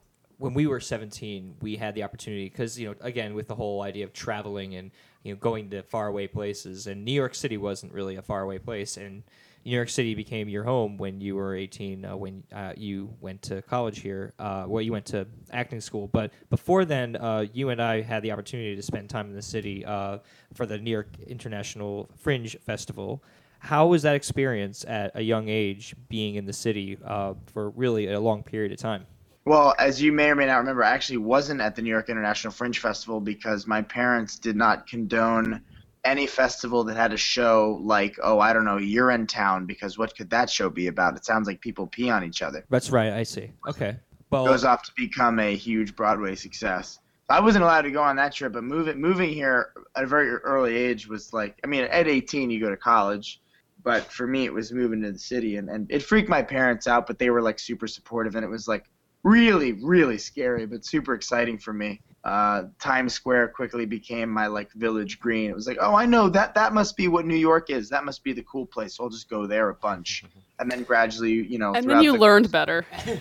[0.39, 3.81] when we were 17 we had the opportunity because you know again with the whole
[3.81, 4.91] idea of traveling and
[5.27, 6.87] you know going to faraway places.
[6.87, 8.97] And new york city wasn't really a faraway place.
[8.97, 9.23] And
[9.65, 13.41] new york city became your home when you were 18 uh, when uh, you went
[13.41, 16.07] to college here uh, well you went to acting school.
[16.07, 19.41] But before then uh, you and i had the opportunity to spend time in the
[19.41, 20.19] city uh,
[20.53, 23.23] for the new york international fringe festival.
[23.59, 28.07] How was that experience at a young age being in the city uh, for really
[28.07, 29.07] a long period of time
[29.47, 32.09] Well, as you may or may not remember, I actually wasn't at the New York
[32.09, 35.61] International Fringe Festival because my parents did not condone
[36.03, 39.97] any festival that had a show like, oh, I don't know, You're in Town, because
[39.97, 41.15] what could that show be about?
[41.15, 42.65] It sounds like people pee on each other.
[42.69, 43.13] That's right.
[43.13, 43.51] I see.
[43.65, 43.95] Okay.
[44.31, 46.99] Well, goes off to become a huge Broadway success.
[47.29, 50.29] I wasn't allowed to go on that trip, but moving moving here at a very
[50.29, 53.41] early age was like, I mean, at 18 you go to college,
[53.81, 56.85] but for me it was moving to the city, and, and it freaked my parents
[56.85, 58.83] out, but they were like super supportive, and it was like
[59.23, 62.01] really really scary, but super exciting for me.
[62.23, 65.49] Uh, Times Square quickly became my like village green.
[65.49, 67.89] It was like, oh, I know that that must be what New York is.
[67.89, 68.97] That must be the cool place.
[68.97, 70.25] So I'll just go there a bunch,
[70.59, 72.85] and then gradually, you know, and then you the- learned better.
[73.05, 73.19] then,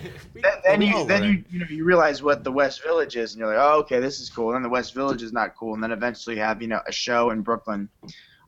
[0.65, 3.49] then you then you you know you realize what the West Village is, and you're
[3.49, 4.47] like, oh, okay, this is cool.
[4.47, 6.81] And then the West Village is not cool, and then eventually you have you know
[6.87, 7.89] a show in Brooklyn.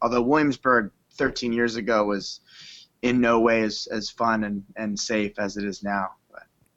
[0.02, 2.40] Although Williamsburg 13 years ago was
[3.02, 6.10] in no way as, as fun and, and safe as it is now.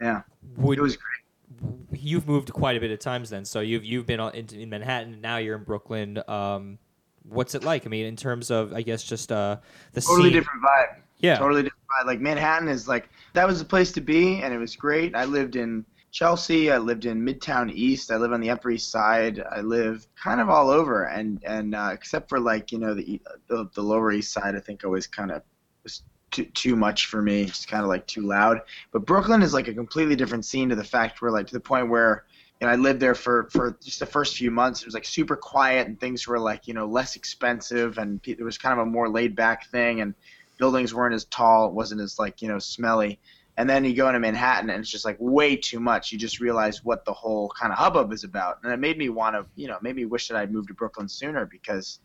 [0.02, 0.22] Yeah,
[0.56, 1.72] would, it was great.
[1.92, 3.44] you've moved quite a bit of times then.
[3.44, 5.20] So you've you've been in, in Manhattan.
[5.20, 6.20] Now you're in Brooklyn.
[6.26, 6.78] Um,
[7.22, 7.86] what's it like?
[7.86, 9.58] I mean, in terms of I guess just uh,
[9.92, 10.32] the Totally scene.
[10.32, 10.96] different vibe.
[11.18, 11.38] Yeah.
[11.38, 12.06] Totally different vibe.
[12.06, 15.14] Like Manhattan is like that was the place to be, and it was great.
[15.14, 16.70] I lived in Chelsea.
[16.70, 18.10] I lived in Midtown East.
[18.10, 19.42] I live on the Upper East Side.
[19.50, 23.22] I live kind of all over, and and uh, except for like you know the
[23.48, 25.42] the, the Lower East Side, I think always kind of
[25.84, 27.42] was too too much for me.
[27.42, 28.62] It's kind of like too loud.
[28.92, 31.60] But Brooklyn is like a completely different scene to the fact where like to the
[31.60, 32.24] point where.
[32.60, 34.82] And I lived there for, for just the first few months.
[34.82, 38.40] It was like super quiet and things were like, you know, less expensive and it
[38.40, 40.00] was kind of a more laid back thing.
[40.00, 40.14] And
[40.62, 41.66] buildings weren't as tall.
[41.66, 43.18] It wasn't as like you know smelly.
[43.56, 46.12] And then you go into Manhattan, and it's just like way too much.
[46.12, 49.08] You just realize what the whole kind of hubbub is about, and it made me
[49.08, 51.98] want to, you know, made me wish that I'd moved to Brooklyn sooner because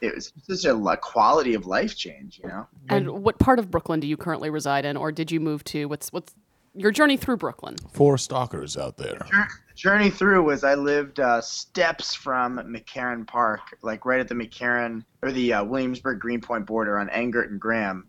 [0.00, 2.66] it was such a quality of life change, you know.
[2.88, 5.86] And what part of Brooklyn do you currently reside in, or did you move to?
[5.86, 6.34] What's what's
[6.74, 7.76] your journey through Brooklyn?
[7.92, 9.18] Four stalkers out there.
[9.30, 14.34] The journey through was I lived uh, steps from McCarren Park, like right at the
[14.34, 18.06] McCarren or the uh, Williamsburg Greenpoint border on Engert and Graham.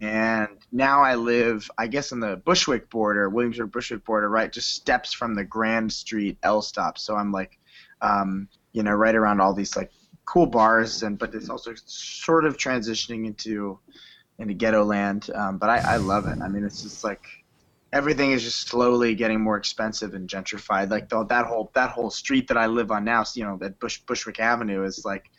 [0.00, 4.70] And now I live, I guess, on the Bushwick border, Williamsburg Bushwick border, right, just
[4.72, 6.98] steps from the Grand Street L stop.
[6.98, 7.58] So I'm like,
[8.00, 9.90] um, you know, right around all these like
[10.28, 13.78] cool bars, and but it's also sort of transitioning into
[14.38, 15.30] into ghetto land.
[15.34, 16.38] Um, but I, I love it.
[16.42, 17.24] I mean, it's just like
[17.92, 20.90] everything is just slowly getting more expensive and gentrified.
[20.90, 23.80] Like the, that whole that whole street that I live on now, you know, that
[23.80, 25.30] Bush Bushwick Avenue is like.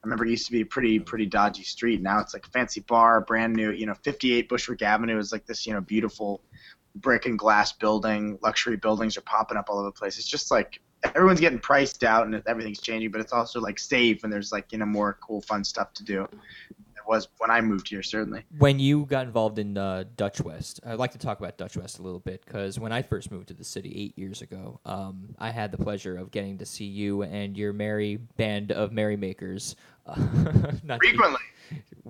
[0.00, 2.00] I remember it used to be a pretty pretty dodgy street.
[2.00, 3.72] Now it's like a fancy bar, brand new.
[3.72, 6.40] You know, 58 Bushwick Avenue is like this you know beautiful
[6.94, 8.38] brick and glass building.
[8.40, 10.16] Luxury buildings are popping up all over the place.
[10.16, 14.24] It's just like everyone's getting priced out and everything's changing, but it's also like safe
[14.24, 16.24] and there's like you know more cool fun stuff to do.
[16.24, 18.44] It was when I moved here certainly.
[18.58, 21.98] When you got involved in uh, Dutch West, I'd like to talk about Dutch West
[21.98, 25.34] a little bit because when I first moved to the city eight years ago, um,
[25.38, 29.74] I had the pleasure of getting to see you and your merry band of merrymakers.
[30.06, 30.16] Uh,
[30.84, 31.40] not to be- Frequently.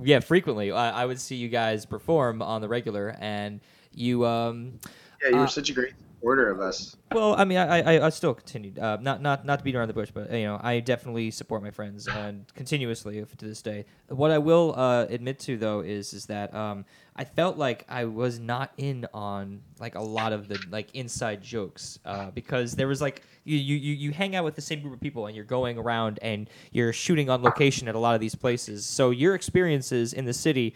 [0.02, 0.72] yeah, frequently.
[0.72, 3.60] I, I would see you guys perform on the regular, and
[3.92, 4.24] you.
[4.26, 4.80] Um,
[5.22, 6.96] Yeah, you were Uh, such a great supporter of us.
[7.12, 8.78] well, I mean, I, I, I still continued.
[8.78, 11.62] Uh, not, not, not to beat around the bush, but you know, I definitely support
[11.62, 13.84] my friends and continuously to this day.
[14.08, 16.84] What I will uh, admit to though is, is that um,
[17.16, 21.42] I felt like I was not in on like a lot of the like inside
[21.42, 24.80] jokes uh, because there was like you, you, you you hang out with the same
[24.80, 28.14] group of people and you're going around and you're shooting on location at a lot
[28.14, 28.84] of these places.
[28.84, 30.74] So your experiences in the city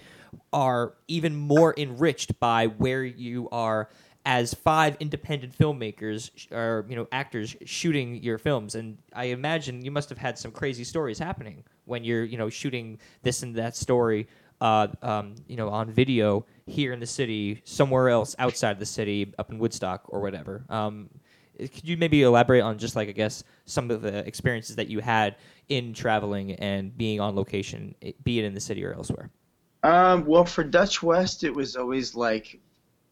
[0.53, 3.88] are even more enriched by where you are
[4.25, 8.75] as five independent filmmakers or you know actors shooting your films.
[8.75, 12.49] And i imagine you must have had some crazy stories happening when you're you know
[12.49, 14.29] shooting this and that story
[14.61, 19.35] uh, um, you know on video here in the city somewhere else outside the city
[19.39, 20.64] up in woodstock or whatever.
[20.68, 21.11] Um,
[21.59, 25.01] could you maybe elaborate on just like i guess some of the experiences that you
[25.01, 25.37] had
[25.68, 27.95] in traveling and being on location
[28.25, 29.31] be it in the city or elsewhere?
[29.83, 32.61] Um, well, for Dutch West, it was always like,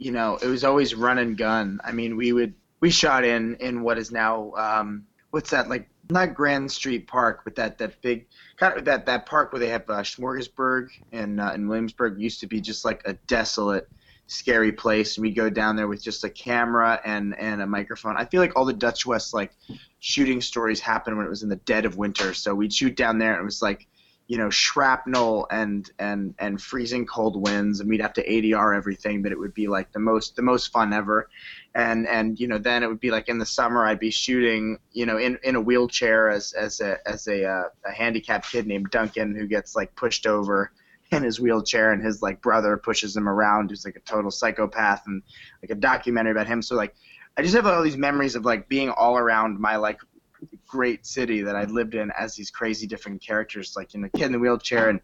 [0.00, 1.78] you know, it was always run and gun.
[1.84, 5.88] I mean, we would we shot in in what is now um, what's that like?
[6.08, 8.26] Not Grand Street Park, but that that big
[8.56, 12.40] kind of that that park where they have uh, Smorgasburg and uh, in Williamsburg used
[12.40, 13.88] to be just like a desolate,
[14.26, 15.16] scary place.
[15.16, 18.16] And we go down there with just a camera and and a microphone.
[18.16, 19.52] I feel like all the Dutch West like
[20.00, 22.32] shooting stories happened when it was in the dead of winter.
[22.32, 23.86] So we'd shoot down there, and it was like
[24.30, 29.22] you know shrapnel and and and freezing cold winds and we'd have to ADR everything
[29.22, 31.28] but it would be like the most the most fun ever.
[31.74, 34.78] And and you know then it would be like in the summer I'd be shooting
[34.92, 38.68] you know in in a wheelchair as as a as a uh, a handicapped kid
[38.68, 40.70] named Duncan who gets like pushed over
[41.10, 45.02] in his wheelchair and his like brother pushes him around who's like a total psychopath
[45.08, 45.24] and
[45.60, 46.62] like a documentary about him.
[46.62, 46.94] So like
[47.36, 49.98] I just have all these memories of like being all around my like
[50.66, 54.26] great city that I lived in as these crazy different characters, like in the kid
[54.26, 55.00] in the wheelchair, and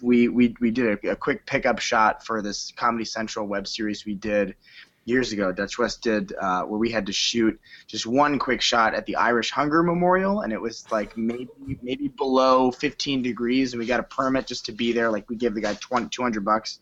[0.00, 4.04] we we we did a, a quick pickup shot for this Comedy Central web series
[4.04, 4.54] we did
[5.04, 5.52] years ago.
[5.52, 9.16] Dutch West did uh, where we had to shoot just one quick shot at the
[9.16, 11.48] Irish Hunger Memorial, and it was like maybe
[11.82, 15.10] maybe below 15 degrees, and we got a permit just to be there.
[15.10, 16.80] Like we gave the guy 20, 200 bucks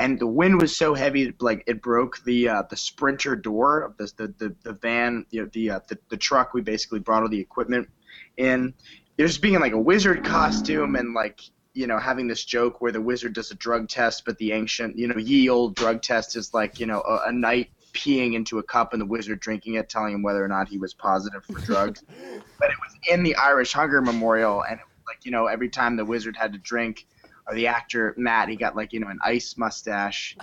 [0.00, 3.96] and the wind was so heavy like it broke the uh, the sprinter door of
[3.98, 7.22] the the, the, the van you know, the, uh, the the truck we basically brought
[7.22, 7.88] all the equipment
[8.36, 8.74] in.
[9.16, 11.40] There's being in like a wizard costume and like
[11.74, 14.96] you know having this joke where the wizard does a drug test but the ancient
[14.98, 18.58] you know ye old drug test is like you know a, a knight peeing into
[18.58, 21.44] a cup and the wizard drinking it telling him whether or not he was positive
[21.44, 22.02] for drugs.
[22.58, 25.68] But it was in the irish hunger memorial and it was like you know every
[25.68, 27.06] time the wizard had to drink
[27.46, 30.36] or the actor Matt, he got like you know an ice mustache.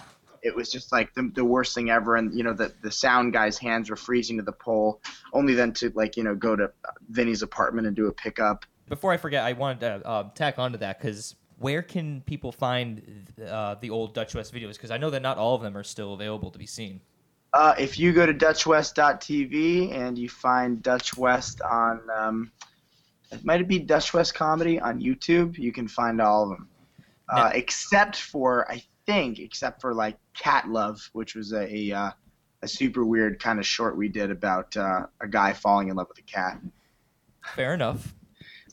[0.43, 3.33] It was just like the, the worst thing ever, and you know the the sound
[3.33, 5.01] guy's hands were freezing to the pole.
[5.33, 6.71] Only then to like you know go to
[7.09, 8.65] Vinny's apartment and do a pickup.
[8.87, 13.27] before I forget, I wanted to uh, tack onto that because where can people find
[13.47, 14.73] uh, the old Dutch West videos?
[14.73, 17.01] Because I know that not all of them are still available to be seen.
[17.53, 22.51] Uh, if you go to DutchWest.tv and you find Dutch West on, um,
[23.31, 26.69] it might be Dutch West Comedy on YouTube, you can find all of them.
[27.29, 32.11] Uh, except for, I think, except for like Cat Love, which was a a, uh,
[32.61, 36.07] a super weird kind of short we did about uh, a guy falling in love
[36.07, 36.59] with a cat.
[37.55, 38.13] Fair enough.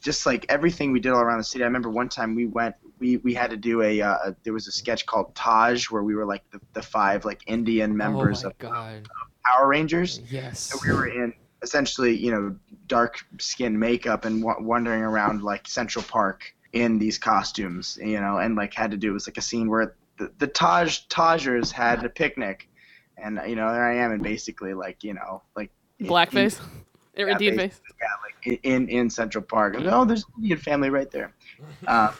[0.01, 1.65] just like everything we did all around the city.
[1.65, 4.53] I remember one time we went we we had to do a, uh, a there
[4.53, 8.45] was a sketch called Taj where we were like the, the five like Indian members
[8.45, 9.09] oh of god.
[9.45, 10.21] Power Rangers.
[10.31, 10.61] Yes.
[10.61, 11.33] So we were in
[11.63, 17.19] essentially, you know, dark skin makeup and wa- wandering around like Central Park in these
[17.19, 20.31] costumes, you know, and like had to do it was like a scene where the,
[20.39, 22.69] the Taj Tajers had a picnic,
[23.17, 26.61] and you know there I am, and basically like you know like in- Blackface.
[26.61, 26.65] Or
[27.17, 27.81] Yeah, Indeed face.
[28.03, 29.77] yeah, like in- in in Central Park.
[29.77, 31.33] And, oh, there's an Indian family right there.
[31.87, 32.13] Uh,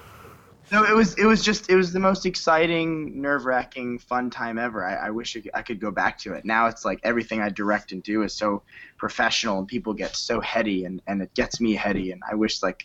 [0.70, 4.58] so it was it was just it was the most exciting, nerve wracking, fun time
[4.58, 4.86] ever.
[4.86, 6.46] I, I wish I could go back to it.
[6.46, 8.62] Now it's like everything I direct and do is so
[8.96, 12.10] professional, and people get so heady, and and it gets me heady.
[12.12, 12.84] And I wish like.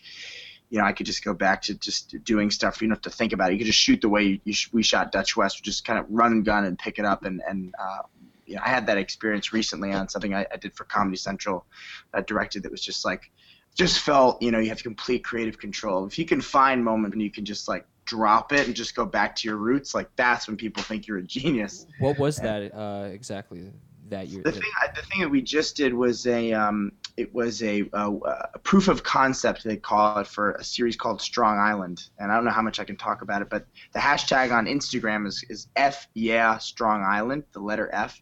[0.70, 2.82] You know, I could just go back to just doing stuff.
[2.82, 3.54] You don't have to think about it.
[3.54, 5.98] You could just shoot the way you, you sh- we shot Dutch West, just kind
[5.98, 7.24] of run and gun and pick it up.
[7.24, 8.02] And and uh,
[8.46, 11.66] you know, I had that experience recently on something I, I did for Comedy Central,
[12.14, 13.30] uh, directed that was just like,
[13.74, 16.06] just felt you know you have complete creative control.
[16.06, 19.04] If you can find moments when you can just like drop it and just go
[19.04, 21.86] back to your roots, like that's when people think you're a genius.
[21.98, 23.70] What was that uh, exactly
[24.10, 24.62] that you The thing,
[24.94, 28.10] the thing that we just did was a, um, it was a, a,
[28.54, 32.36] a proof of concept they call it for a series called Strong Island, and I
[32.36, 35.44] don't know how much I can talk about it, but the hashtag on Instagram is
[35.48, 38.20] is F yeah Strong Island, the letter F.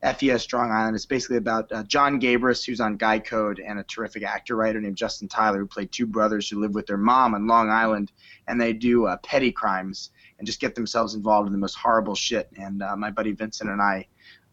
[0.00, 0.94] F yeah Strong Island.
[0.94, 4.80] It's basically about uh, Jon Gabrus, who's on Guy Code, and a terrific actor writer
[4.80, 8.12] named Justin Tyler, who played two brothers who live with their mom on Long Island,
[8.46, 12.14] and they do uh, petty crimes and just get themselves involved in the most horrible
[12.14, 12.48] shit.
[12.56, 14.06] And uh, my buddy Vincent and I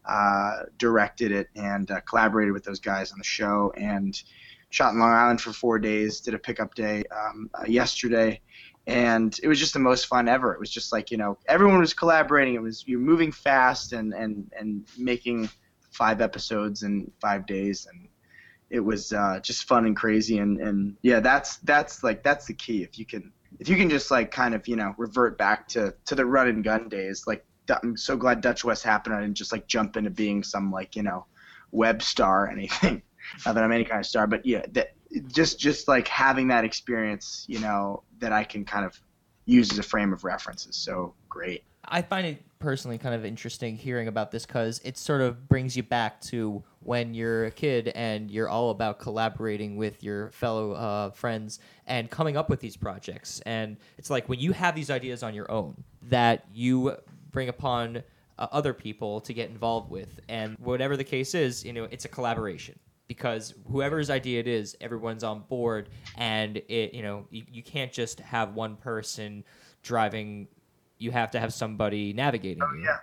[0.06, 4.22] uh, directed it and uh, collaborated with those guys on the show and
[4.70, 6.20] shot in Long Island for four days.
[6.20, 8.40] Did a pickup day um, uh, yesterday,
[8.86, 10.52] and it was just the most fun ever.
[10.52, 12.54] It was just like you know everyone was collaborating.
[12.54, 15.48] It was you're moving fast and and and making
[15.90, 18.08] five episodes in five days and.
[18.68, 22.52] It was uh, just fun and crazy, and, and yeah, that's that's like that's the
[22.52, 22.82] key.
[22.82, 25.94] If you can if you can just like kind of you know revert back to
[26.06, 29.14] to the run and gun days, like I'm so glad Dutch West happened.
[29.14, 31.26] I didn't just like jump into being some like you know
[31.72, 33.02] web star or anything.
[33.46, 34.94] Not that I'm any kind of star, but yeah, that
[35.28, 39.00] just just like having that experience, you know, that I can kind of
[39.46, 41.64] use as a frame of reference is so great.
[41.88, 45.76] I find it personally kind of interesting hearing about this because it sort of brings
[45.76, 50.72] you back to when you're a kid and you're all about collaborating with your fellow
[50.72, 53.40] uh, friends and coming up with these projects.
[53.46, 56.96] And it's like when you have these ideas on your own that you
[57.36, 58.02] bring upon
[58.38, 60.20] uh, other people to get involved with.
[60.26, 62.78] And whatever the case is, you know, it's a collaboration
[63.08, 67.92] because whoever's idea it is, everyone's on board, and it, you know, you, you can't
[67.92, 69.44] just have one person
[69.82, 70.48] driving.
[70.96, 72.84] You have to have somebody navigating you.
[72.84, 72.96] yeah.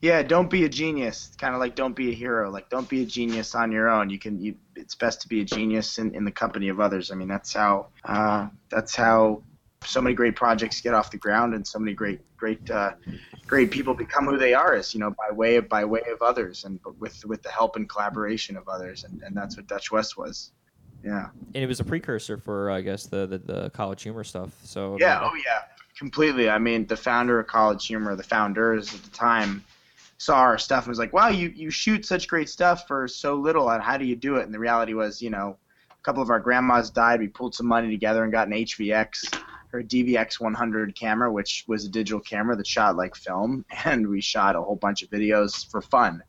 [0.00, 1.30] Yeah, don't be a genius.
[1.38, 2.50] Kind of like don't be a hero.
[2.50, 4.10] Like don't be a genius on your own.
[4.10, 4.40] You can.
[4.40, 7.12] You, it's best to be a genius in, in the company of others.
[7.12, 7.86] I mean, that's how.
[8.04, 9.42] Uh, that's how
[9.84, 12.94] so many great projects get off the ground, and so many great, great, uh,
[13.46, 14.74] great people become who they are.
[14.74, 17.76] Is you know by way of by way of others, and with with the help
[17.76, 20.50] and collaboration of others, and, and that's what Dutch West was.
[21.04, 21.28] Yeah.
[21.54, 24.50] And it was a precursor for, I guess, the the, the college humor stuff.
[24.64, 25.62] So Yeah, oh yeah,
[25.96, 26.50] completely.
[26.50, 29.64] I mean, the founder of College Humor, the founders at the time,
[30.18, 33.36] saw our stuff and was like, "Wow, you you shoot such great stuff for so
[33.36, 33.70] little.
[33.70, 35.56] And how do you do it?" And the reality was, you know,
[35.90, 37.20] a couple of our grandmas died.
[37.20, 39.42] We pulled some money together and got an HVX
[39.72, 44.20] or DVX 100 camera, which was a digital camera that shot like film, and we
[44.20, 46.22] shot a whole bunch of videos for fun.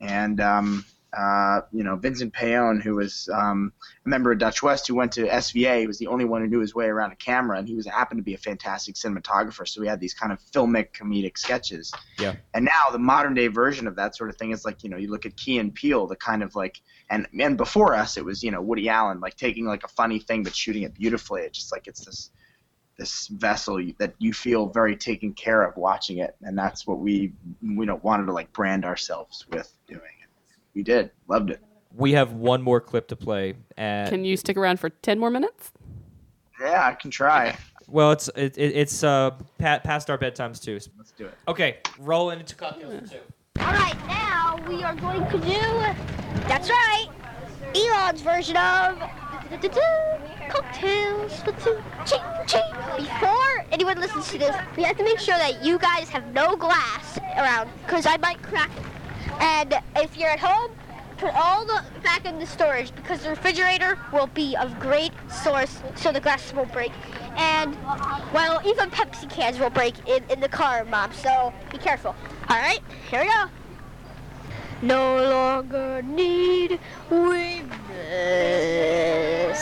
[0.00, 0.84] And um,
[1.16, 3.72] uh, you know, Vincent Peone, who was um,
[4.04, 6.60] a member of Dutch West, who went to SVA, was the only one who knew
[6.60, 9.66] his way around a camera, and he was happened to be a fantastic cinematographer.
[9.66, 11.92] So we had these kind of filmic comedic sketches.
[12.18, 12.36] Yeah.
[12.52, 14.98] And now the modern day version of that sort of thing is like, you know,
[14.98, 18.24] you look at Key and Peele, the kind of like, and and before us, it
[18.24, 21.40] was you know Woody Allen, like taking like a funny thing but shooting it beautifully.
[21.42, 22.30] It just like it's this
[22.98, 27.32] this vessel that you feel very taken care of watching it, and that's what we
[27.62, 30.28] we don't wanted to like brand ourselves with doing it.
[30.74, 31.60] We did, loved it.
[31.94, 33.54] we have one more clip to play.
[33.76, 35.72] And, Can you stick around for 10 more minutes?
[36.60, 37.56] Yeah, I can try.
[37.86, 40.78] well, it's it, it, it's uh pa- past our bedtimes too.
[40.98, 41.34] Let's do it.
[41.46, 43.20] Okay, roll into cocktails for two.
[43.60, 45.60] All right, now we are going to do.
[46.48, 47.06] That's right.
[47.74, 48.98] Elon's version of
[50.48, 51.82] cocktails for two.
[52.06, 52.62] Ching, ching.
[52.96, 56.56] Before anyone listens to this, we have to make sure that you guys have no
[56.56, 58.82] glass around, because I might crack it.
[59.40, 60.72] And if you're at home,
[61.18, 65.80] put all the back in the storage because the refrigerator will be of great source,
[65.96, 66.92] so the glasses won't break.
[67.36, 67.76] And
[68.32, 71.12] well, even Pepsi cans will break in, in the car, Mom.
[71.12, 72.14] So be careful.
[72.48, 72.80] All right,
[73.10, 73.46] here we go.
[74.80, 76.78] No longer need
[77.10, 79.60] we miss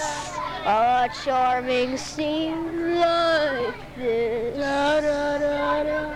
[0.66, 4.58] A charming scene like this.
[4.58, 5.38] Da, da,
[5.84, 6.14] da.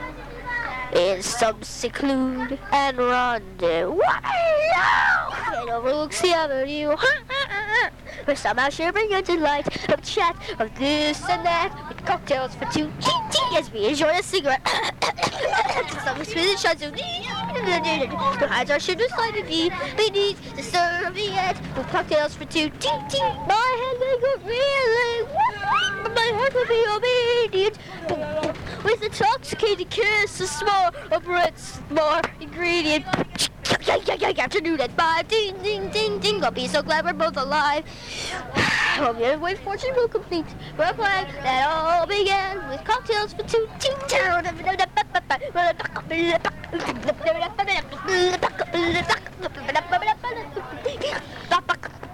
[0.93, 6.95] In some seclude and rendezvous It overlooks the avenue
[8.31, 12.89] Where somehow shivering into light Of chat of this and that With cocktails for two
[13.57, 14.63] As we enjoy a cigarette.
[16.05, 21.61] Some spinning shots of Who hides our sugar slightly Beneath the serviette.
[21.77, 22.71] With cocktails for two
[23.49, 25.37] My head may go reeling
[26.15, 26.85] my heart will be
[27.51, 27.79] obedient.
[28.85, 31.55] With the intoxicated kiss, a small, a bread,
[31.91, 33.05] more ingredient.
[34.41, 36.43] Afternoon at five, ding, ding, ding, ding.
[36.43, 37.85] I'll be so glad we're both alive.
[38.97, 40.47] Hope your way fortune will complete.
[40.79, 43.69] A plan that all began with cocktails for two.
[43.79, 43.95] Ting,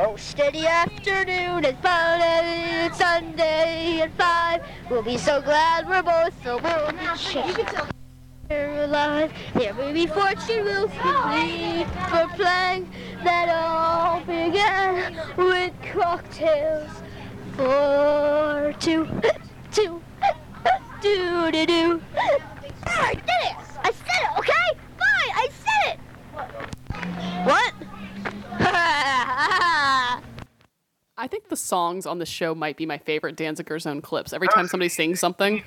[0.00, 4.62] Oh, steady afternoon and fun and Sunday at five.
[4.88, 6.58] We'll be so glad we're both so
[8.48, 9.32] we're alive.
[9.54, 12.88] There may be fortune will complete for playing
[13.24, 16.90] that all began with cocktails
[17.56, 19.04] for two,
[19.72, 20.00] two,
[21.02, 22.02] do do do.
[22.86, 23.56] I did it!
[23.82, 24.78] I said it, okay?
[24.96, 27.46] Fine, I said it!
[27.46, 27.74] What?
[31.18, 34.32] I think the songs on the show might be my favorite Danziger own clips.
[34.32, 35.62] Every time somebody sings something,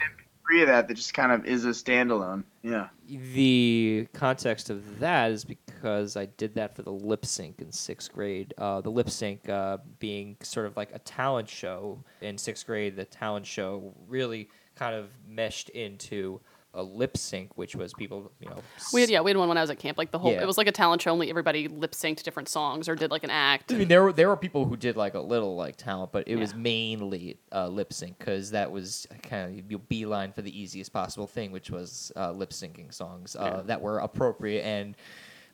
[0.51, 0.87] Agree with that.
[0.87, 2.43] That just kind of is a standalone.
[2.61, 2.87] Yeah.
[3.07, 8.11] The context of that is because I did that for the lip sync in sixth
[8.11, 8.53] grade.
[8.57, 12.97] Uh, the lip sync uh, being sort of like a talent show in sixth grade.
[12.97, 16.41] The talent show really kind of meshed into
[16.73, 18.59] a lip sync, which was people, you know.
[18.93, 19.97] we had yeah we had one when I was at camp.
[19.97, 20.41] Like the whole Yeah.
[20.41, 21.11] it was like a talent show.
[21.11, 23.71] Only everybody lip synced different songs or did like an act.
[23.73, 26.27] I mean, there were there were people who did like a little like talent, but
[26.27, 26.57] it was Yeah.
[26.59, 31.27] mainly uh, lip sync because that was kind of you beeline for the easiest possible
[31.27, 34.95] thing, which was uh, lip syncing songs uh, that were appropriate and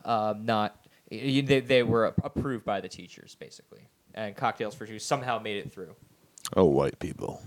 [0.06, 3.88] um, not y- they, they were approved by the teachers basically.
[4.14, 5.96] And cocktails for two somehow made it through.
[6.56, 7.42] Oh, white people.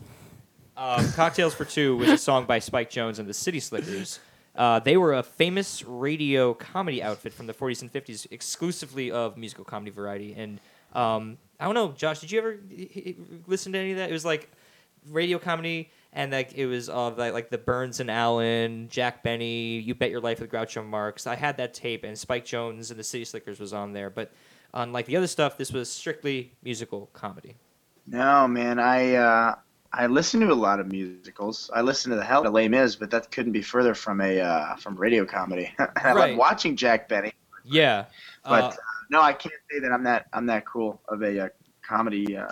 [0.81, 4.19] Um, Cocktails for Two was a song by Spike Jones and the City Slickers.
[4.57, 9.37] Uh, they were a famous radio comedy outfit from the 40s and 50s, exclusively of
[9.37, 10.35] musical comedy variety.
[10.35, 10.59] And
[10.95, 12.59] um, I don't know, Josh, did you ever
[13.47, 14.09] listen to any of that?
[14.09, 14.49] It was like
[15.11, 19.81] radio comedy, and like it was of like, like the Burns and Allen, Jack Benny,
[19.81, 21.27] You Bet Your Life with Groucho Marx.
[21.27, 24.09] I had that tape, and Spike Jones and the City Slickers was on there.
[24.09, 24.33] But
[24.73, 27.57] unlike the other stuff, this was strictly musical comedy.
[28.07, 28.79] No, man.
[28.79, 29.55] I uh,
[29.93, 31.71] I listen to a lot of musicals.
[31.75, 34.21] I listen to the hell out of Les Mis, but that couldn't be further from
[34.21, 35.73] a uh, from radio comedy.
[35.79, 36.31] I Right.
[36.31, 37.33] love watching Jack Benny,
[37.65, 38.07] Yeah.
[38.45, 38.73] but Uh, uh,
[39.11, 41.49] no, I can't say that I'm that I'm that cool of a uh,
[41.87, 42.37] comedy.
[42.37, 42.47] Uh,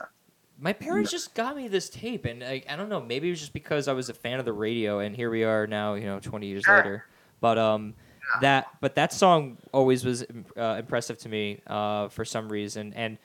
[0.58, 3.00] My parents just got me this tape, and I, I don't know.
[3.00, 5.44] Maybe it was just because I was a fan of the radio, and here we
[5.44, 6.76] are now, you know, 20 years Sure.
[6.76, 7.04] later.
[7.40, 7.94] But um,
[8.40, 10.24] that but that song always was
[10.56, 13.18] uh, impressive to me uh, for some reason, and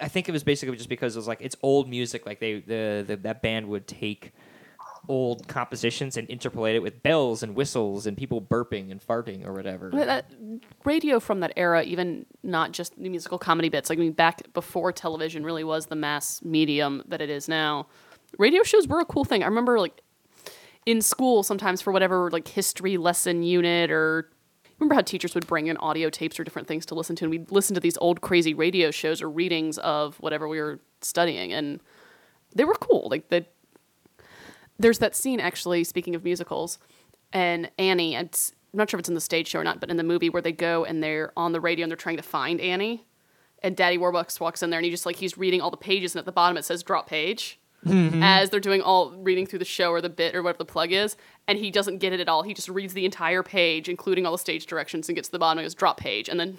[0.00, 2.26] I think it was basically just because it was like it's old music.
[2.26, 4.32] Like they the, the that band would take
[5.08, 9.52] old compositions and interpolate it with bells and whistles and people burping and farting or
[9.52, 9.90] whatever.
[9.90, 10.30] That
[10.84, 14.52] radio from that era, even not just the musical comedy bits, like I mean, back
[14.52, 17.86] before television really was the mass medium that it is now.
[18.38, 19.42] Radio shows were a cool thing.
[19.42, 20.02] I remember like
[20.86, 24.30] in school sometimes for whatever like history lesson unit or
[24.80, 27.30] remember how teachers would bring in audio tapes or different things to listen to and
[27.30, 31.52] we'd listen to these old crazy radio shows or readings of whatever we were studying
[31.52, 31.80] and
[32.54, 33.08] they were cool.
[33.10, 33.44] Like the
[34.80, 36.78] there's that scene actually speaking of musicals
[37.32, 39.90] and annie it's, i'm not sure if it's in the stage show or not but
[39.90, 42.22] in the movie where they go and they're on the radio and they're trying to
[42.22, 43.06] find annie
[43.62, 46.14] and daddy warbucks walks in there and he just like he's reading all the pages
[46.14, 49.64] and at the bottom it says drop page as they're doing all reading through the
[49.64, 51.16] show or the bit or whatever the plug is
[51.48, 54.32] and he doesn't get it at all he just reads the entire page including all
[54.32, 56.58] the stage directions and gets to the bottom and goes drop page and then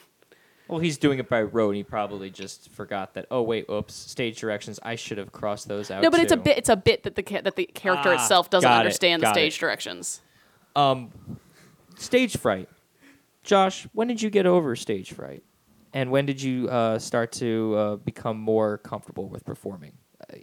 [0.68, 1.70] Well, he's doing it by rote.
[1.70, 3.26] and He probably just forgot that.
[3.30, 4.80] Oh wait, oops, stage directions.
[4.82, 6.02] I should have crossed those out.
[6.02, 8.14] no but it's a bit it's a bit that the ca- that the character Ah,
[8.16, 9.60] itself doesn't got it, understand the stage it.
[9.60, 10.22] directions
[10.76, 11.12] Um,
[11.98, 12.70] stage fright.
[13.44, 15.44] Josh, when did you get over stage fright?
[15.94, 19.94] And when did you uh, start to uh, become more comfortable with performing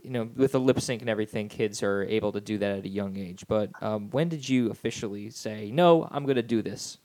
[0.03, 2.85] you know, with the lip sync and everything, kids are able to do that at
[2.85, 3.45] a young age.
[3.49, 6.99] But um, when did you officially say, no, I'm going to do this?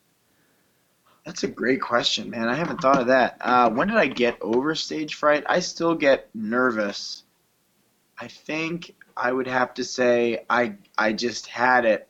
[1.26, 2.49] That's a great question, man.
[2.49, 3.38] I haven't thought of that.
[3.39, 5.43] Uh, when did I get over stage fright?
[5.47, 7.24] I still get nervous.
[8.19, 12.07] I think I would have to say I I just had it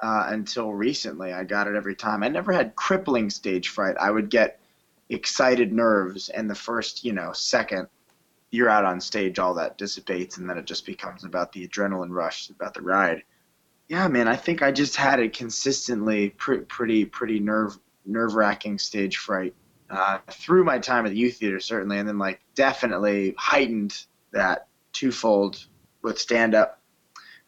[0.00, 1.32] uh, until recently.
[1.32, 2.22] I got it every time.
[2.22, 3.96] I never had crippling stage fright.
[4.00, 4.58] I would get
[5.10, 7.88] excited nerves, and the first you know second
[8.54, 12.10] you're out on stage, all that dissipates, and then it just becomes about the adrenaline
[12.10, 13.22] rush, about the ride.
[13.88, 14.28] Yeah, man.
[14.28, 19.54] I think I just had it consistently, pre- pretty pretty nerve nerve wracking stage fright
[19.90, 24.68] uh, through my time at the youth theater, certainly, and then like definitely heightened that
[24.92, 25.66] twofold
[26.02, 26.80] with stand up.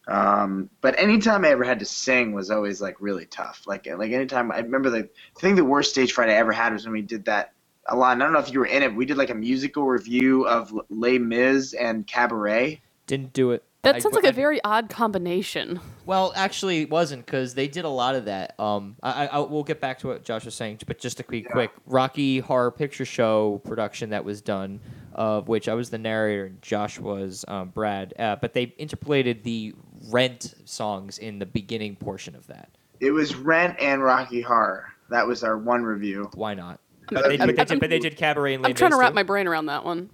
[0.09, 3.63] Um, but anytime I ever had to sing was always like really tough.
[3.67, 6.73] Like like anytime I remember the I think the worst stage fright I ever had
[6.73, 7.53] was when we did that.
[7.89, 8.95] Alon, I don't know if you were in it.
[8.95, 12.81] We did like a musical review of Les Mis and Cabaret.
[13.07, 13.63] Didn't do it.
[13.83, 15.79] That I- sounds like I- a very odd combination.
[16.07, 18.59] Well, actually, it wasn't because they did a lot of that.
[18.59, 21.23] Um, I, I, I we'll get back to what Josh was saying, but just a
[21.23, 24.81] quick, quick Rocky Horror Picture Show production that was done,
[25.13, 28.13] of which I was the narrator and Josh was um, Brad.
[28.19, 29.75] Uh, but they interpolated the
[30.09, 32.71] Rent songs in the beginning portion of that.
[32.99, 34.87] It was Rent and Rocky Horror.
[35.11, 36.29] That was our one review.
[36.35, 36.81] Why not?
[37.11, 39.11] But they, but they, did, but they did Cabaret and Les I'm trying to wrap
[39.11, 39.15] too.
[39.15, 40.11] my brain around that one.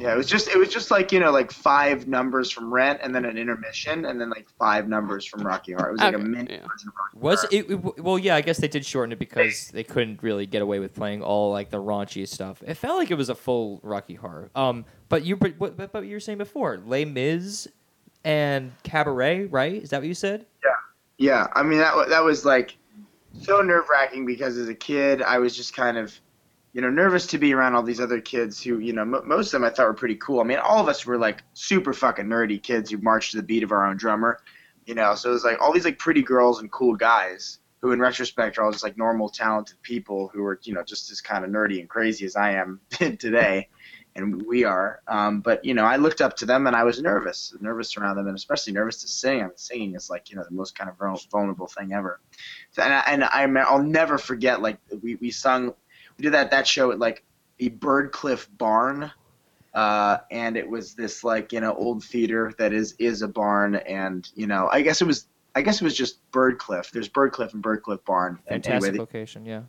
[0.00, 3.00] Yeah, it was just it was just like you know like five numbers from Rent
[3.02, 5.90] and then an intermission and then like five numbers from Rocky Horror.
[5.90, 6.66] It was like a Okay, mini yeah.
[6.66, 8.02] version of Rocky Was it, it?
[8.02, 10.94] Well, yeah, I guess they did shorten it because they couldn't really get away with
[10.94, 12.62] playing all like the raunchy stuff.
[12.66, 14.50] It felt like it was a full Rocky Horror.
[14.54, 17.68] Um, but you, but, but, but you were saying before, Les Mis
[18.24, 19.74] and Cabaret, right?
[19.74, 20.46] Is that what you said?
[20.64, 20.70] Yeah,
[21.18, 21.46] yeah.
[21.54, 22.78] I mean that wa- that was like
[23.40, 26.18] so nerve wracking because as a kid I was just kind of
[26.72, 29.48] you know nervous to be around all these other kids who you know m- most
[29.48, 30.40] of them I thought were pretty cool.
[30.40, 33.42] I mean all of us were like super fucking nerdy kids who marched to the
[33.42, 34.38] beat of our own drummer,
[34.86, 35.14] you know.
[35.14, 38.58] So it was like all these like pretty girls and cool guys who in retrospect
[38.58, 41.50] are all just like normal talented people who were you know just as kind of
[41.50, 43.68] nerdy and crazy as I am today.
[44.14, 47.00] And we are, um, but you know, I looked up to them and I was
[47.00, 49.40] nervous, nervous around them, and especially nervous to sing.
[49.40, 50.98] I mean, singing is like you know the most kind of
[51.30, 52.20] vulnerable thing ever.
[52.72, 55.74] So, and I, and I, I'll never forget like we, we sung,
[56.18, 57.24] we did that that show at like
[57.58, 59.10] a Byrdcliffe barn,
[59.72, 63.76] uh, and it was this like you know old theater that is is a barn,
[63.76, 66.90] and you know I guess it was I guess it was just Byrdcliffe.
[66.90, 68.38] There's Byrdcliffe and Byrdcliffe barn.
[68.46, 69.62] And Fantastic anyway, location, yeah.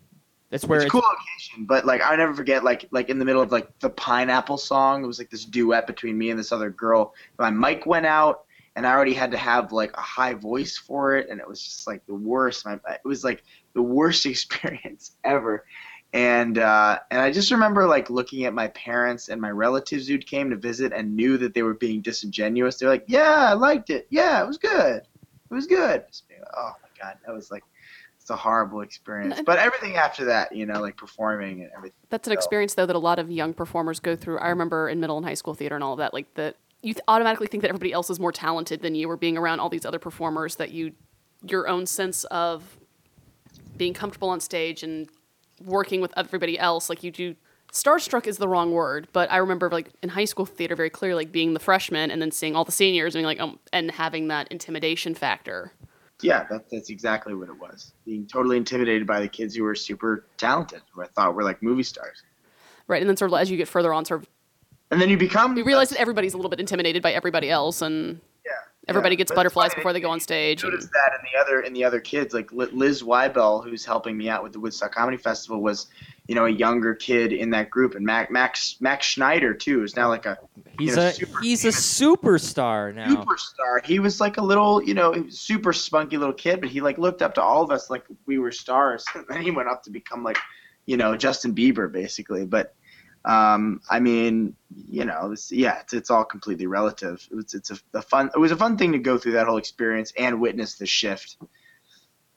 [0.54, 3.18] That's where it's a it's, cool location, but like I never forget, like like in
[3.18, 6.38] the middle of like the pineapple song, it was like this duet between me and
[6.38, 7.16] this other girl.
[7.40, 8.44] My mic went out,
[8.76, 11.60] and I already had to have like a high voice for it, and it was
[11.60, 12.68] just like the worst.
[12.68, 13.44] My it was like
[13.74, 15.66] the worst experience ever.
[16.14, 20.28] And uh, and I just remember like looking at my parents and my relatives who'd
[20.28, 22.78] came to visit and knew that they were being disingenuous.
[22.78, 24.06] They're like, "Yeah, I liked it.
[24.12, 24.98] Yeah, it was good.
[24.98, 27.64] It was good." Just being oh my god, that was like
[28.24, 29.42] it's a horrible experience.
[29.46, 31.98] But everything after that, you know, like performing and everything.
[32.10, 34.40] That's an So- experience though that a lot of young performers go through.
[34.40, 36.96] I remember in middle and high school theater and all of that, like that you
[37.10, 39.86] automatically think that everybody else is more talented than you, or being around all these
[39.86, 40.94] other performers that you,
[41.46, 42.78] your own sense of
[43.76, 45.10] being comfortable on stage and
[45.66, 47.36] working with everybody else, like you do.
[47.74, 51.16] Starstruck is the wrong word, but I remember like in high school theater very clearly,
[51.26, 53.92] like being the freshman and then seeing all the seniors and being like, um, and
[53.92, 55.72] having that intimidation factor.
[56.24, 57.94] Yeah, that, that's exactly what it was.
[58.06, 61.62] Being totally intimidated by the kids who were super talented, who I thought were like
[61.62, 62.24] movie stars.
[62.88, 64.30] Right, and then sort of as you get further on, sort of
[64.92, 65.58] And then you become.
[65.58, 68.20] you realize that everybody's a little bit intimidated by everybody else, and
[68.88, 69.20] everybody yeah.
[69.20, 70.64] gets butterflies before they go on stage.
[70.64, 74.30] and- that in the other in the other kids, like Liz Wybel, who's helping me
[74.30, 75.88] out with the Woodstock Comedy Festival, was
[76.28, 79.96] you know a younger kid in that group, and Mac, Max Max Schneider too is
[79.96, 80.38] now like a
[80.80, 83.08] he's you know, a super he's a superstar now.
[83.08, 83.86] superstar.
[83.86, 86.70] He was like a little, you know, he was a super spunky little kid, but
[86.70, 89.06] he like looked up to all of us like we were stars.
[89.16, 90.38] And then he went up to become like,
[90.86, 92.46] you know, Justin Bieber basically.
[92.46, 92.76] But
[93.26, 97.26] um, I mean, you know, this, yeah, it's, it's all completely relative.
[97.32, 99.48] It was it's a, a fun it was a fun thing to go through that
[99.48, 101.38] whole experience and witness the shift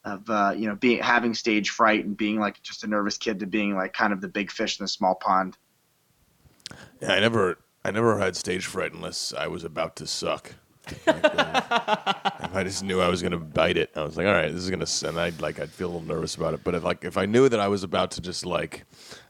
[0.04, 3.40] of uh, you know being having stage fright and being like just a nervous kid
[3.40, 5.56] to being like kind of the big fish in the small pond.
[7.00, 10.54] Yeah, I never, I never had stage fright unless I was about to suck.
[11.06, 11.60] Like, uh,
[12.42, 14.62] if I just knew I was gonna bite it, I was like, all right, this
[14.62, 16.64] is gonna, and I'd like, I'd feel a little nervous about it.
[16.64, 18.84] But if like, if I knew that I was about to just like,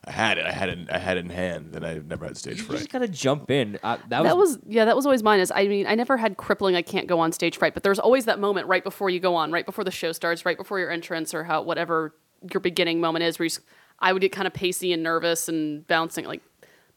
[0.09, 2.37] I had it, I had it, I had it in hand, and I never had
[2.37, 2.75] stage fright.
[2.75, 3.77] You just gotta jump in.
[3.83, 5.41] Uh, that, that was, was yeah, that was always mine.
[5.41, 6.77] Is I mean, I never had crippling.
[6.77, 9.35] I can't go on stage fright, but there's always that moment right before you go
[9.35, 12.15] on, right before the show starts, right before your entrance or how whatever
[12.53, 13.39] your beginning moment is.
[13.39, 13.61] Where you, s-
[13.99, 16.43] I would get kind of pacey and nervous and bouncing like,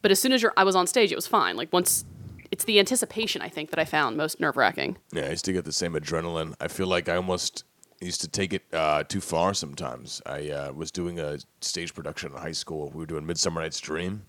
[0.02, 1.56] but as soon as you're, I was on stage, it was fine.
[1.56, 2.04] Like once
[2.52, 4.98] it's the anticipation I think that I found most nerve wracking.
[5.12, 6.54] Yeah, I used to get the same adrenaline.
[6.60, 7.64] I feel like I almost
[8.06, 10.22] used to take it uh, too far sometimes.
[10.24, 12.90] I uh, was doing a stage production in high school.
[12.90, 14.24] We were doing Midsummer Night's Dream,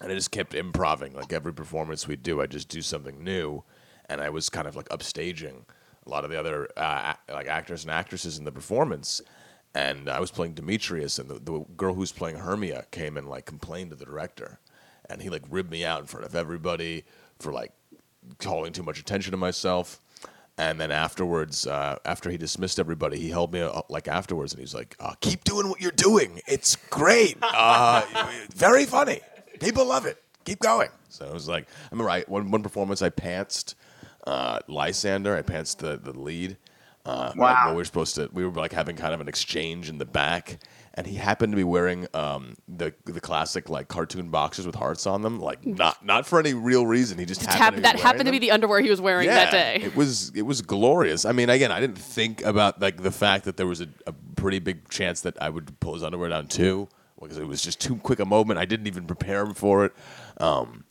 [0.00, 1.14] and I just kept improving.
[1.14, 3.64] Like every performance we'd do, I just do something new,
[4.08, 5.64] and I was kind of like upstaging
[6.06, 9.20] a lot of the other uh, like actors and actresses in the performance.
[9.74, 13.46] And I was playing Demetrius, and the, the girl who's playing Hermia came and like
[13.46, 14.58] complained to the director,
[15.08, 17.04] and he like ribbed me out in front of everybody
[17.38, 17.72] for like
[18.38, 20.00] calling too much attention to myself.
[20.58, 24.60] And then afterwards, uh, after he dismissed everybody, he held me uh, like afterwards, and
[24.60, 26.40] he's like, uh, "Keep doing what you're doing.
[26.46, 27.36] It's great.
[27.42, 28.02] Uh,
[28.54, 29.20] very funny.
[29.60, 30.22] People love it.
[30.46, 33.74] Keep going." So I was like, I remember I, one one performance I pantsed
[34.26, 35.36] uh, Lysander.
[35.36, 36.56] I pantsed the the lead.
[37.06, 37.52] Uh, Wow.
[37.66, 38.28] like, we were supposed to.
[38.32, 40.58] We were like having kind of an exchange in the back,
[40.94, 45.06] and he happened to be wearing um, the the classic like cartoon boxers with hearts
[45.06, 45.38] on them.
[45.40, 47.18] Like not not for any real reason.
[47.18, 48.90] He just, Just happened hap- to be that wearing happened to be the underwear he
[48.90, 49.80] was wearing that day.
[49.84, 51.24] it was it was glorious.
[51.24, 54.12] I mean, again, I didn't think about like the fact that there was a, a
[54.34, 56.88] pretty big chance that I would pull his underwear down too,
[57.22, 58.58] because it was just too quick a moment.
[58.58, 59.92] I didn't even prepare him for it.
[60.38, 60.84] Um,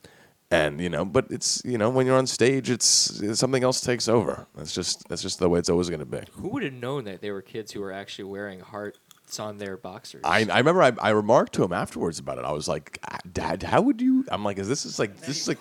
[0.52, 3.82] and you know, but it's you know when you're on stage, it's, it's something else
[3.82, 4.48] takes over.
[4.56, 6.20] That's just that's just the way it's always going to be.
[6.34, 9.76] Who would have known that they were kids who were actually wearing hearts on their
[9.76, 10.22] boxers?
[10.24, 12.46] I, I remember I, I remarked to him afterwards about it.
[12.46, 14.26] I was like, "Ah, Dad, how would you?
[14.30, 15.60] I'm like, is this is like this is like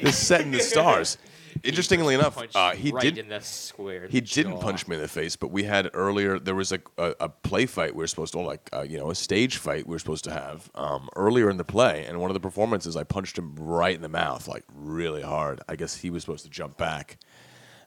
[0.00, 1.18] this is set in the stars.
[1.62, 4.06] Interestingly enough, uh, he right did in the square.
[4.08, 6.38] He didn't punch me in the face, but we had earlier.
[6.38, 9.10] There was a a, a play fight we were supposed to like, uh, you know,
[9.10, 12.04] a stage fight we were supposed to have um, earlier in the play.
[12.06, 15.60] And one of the performances, I punched him right in the mouth, like really hard.
[15.68, 17.18] I guess he was supposed to jump back,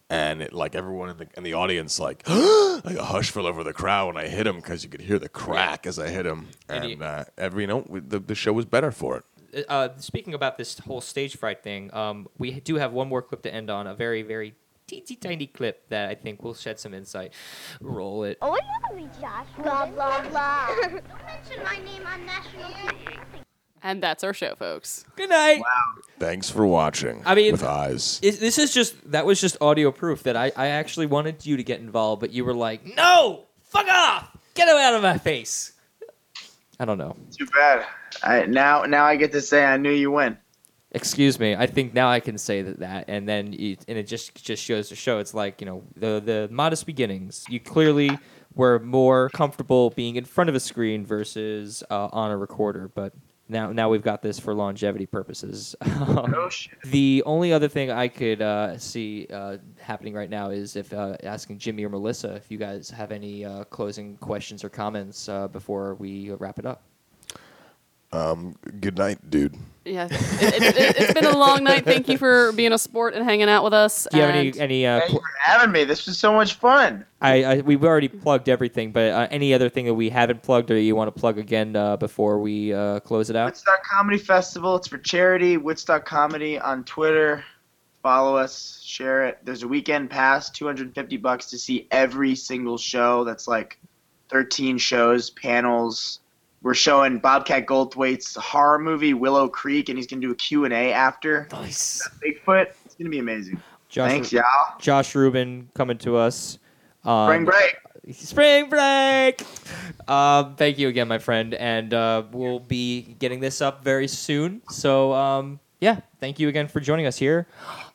[0.09, 3.63] and it, like everyone in the in the audience, like like a hush fell over
[3.63, 6.25] the crowd when I hit him because you could hear the crack as I hit
[6.25, 6.49] him.
[6.69, 9.23] And And, he- uh, every you know, the the show was better for it.
[9.68, 13.41] Uh, speaking about this whole stage fright thing, um, we do have one more clip
[13.44, 13.88] to end on.
[13.88, 14.56] A very, very
[14.88, 17.34] teensy tiny clip that I think will shed some insight.
[17.82, 18.38] Roll it.
[18.41, 19.48] Oh, you love me, Josh.
[19.64, 20.68] Blah, blah, blah.
[20.82, 23.18] Don't mention my name on national TV.
[23.82, 25.06] And that's our show, folks.
[25.15, 25.60] Good night.
[25.60, 26.02] Wow.
[26.18, 27.22] Thanks for watching.
[27.26, 28.19] I mean- with eyes.
[28.23, 31.57] Is- this is just that was just audio proof that I, I actually wanted you
[31.57, 35.18] to get involved, but you were like, no, fuck off, get him out of my
[35.19, 35.73] face.
[36.80, 37.15] I don't know.
[37.38, 37.86] Too bad.
[38.23, 40.37] I, now, now I get to say I knew you win.
[40.95, 41.55] Excuse me.
[41.55, 44.63] I think now I can say that, that and then you, and it just just
[44.63, 45.19] shows to show.
[45.19, 47.43] It's like you know the the modest beginnings.
[47.49, 48.17] You clearly
[48.53, 53.11] were more comfortable being in front of a screen versus uh, on a recorder, but
[53.49, 55.75] now now we've got this for longevity purposes.
[55.85, 56.81] Um, Oh shit.
[56.85, 61.17] The only other thing I could uh, see uh, happening right now is if uh,
[61.23, 65.47] asking Jimmy or Melissa if you guys have any uh, closing questions or comments uh,
[65.47, 66.83] before we wrap it up.
[68.79, 69.55] Good night, dude.
[69.85, 71.85] Yeah, it, it, it, it's been a long night.
[71.85, 74.07] Thank you for being a sport and hanging out with us.
[74.09, 74.87] Do you have any any?
[74.87, 75.83] Uh, Thank you for having me.
[75.83, 77.05] This was so much fun.
[77.21, 80.71] I, I we've already plugged everything, but uh, any other thing that we haven't plugged
[80.71, 83.45] or you want to plug again uh, before we uh, close it out?
[83.45, 84.75] Woodstock Comedy Festival.
[84.75, 85.57] It's for charity.
[85.57, 87.43] Woodstock Comedy on Twitter.
[88.01, 89.39] Follow us, share it.
[89.43, 93.23] There's a weekend pass, 250 bucks to see every single show.
[93.23, 93.79] That's like
[94.29, 96.21] 13 shows, panels.
[96.65, 100.73] We're showing Bobcat Goldthwait's horror movie Willow Creek, and he's gonna do a Q and
[100.73, 102.09] A after Nice.
[102.25, 102.69] Bigfoot.
[102.83, 103.61] It's gonna be amazing.
[103.87, 104.43] Josh, Thanks, y'all.
[104.79, 106.57] Josh Rubin coming to us.
[107.03, 107.75] Um, Spring break.
[108.15, 109.43] Spring break.
[110.07, 114.63] Um, thank you again, my friend, and uh, we'll be getting this up very soon.
[114.71, 117.45] So um, yeah, thank you again for joining us here.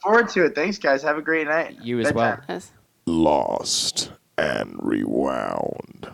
[0.00, 0.54] Forward to it.
[0.54, 1.02] Thanks, guys.
[1.02, 1.76] Have a great night.
[1.82, 2.16] You as Bedtime.
[2.16, 2.40] well.
[2.48, 2.70] Yes.
[3.06, 6.08] Lost and rewound.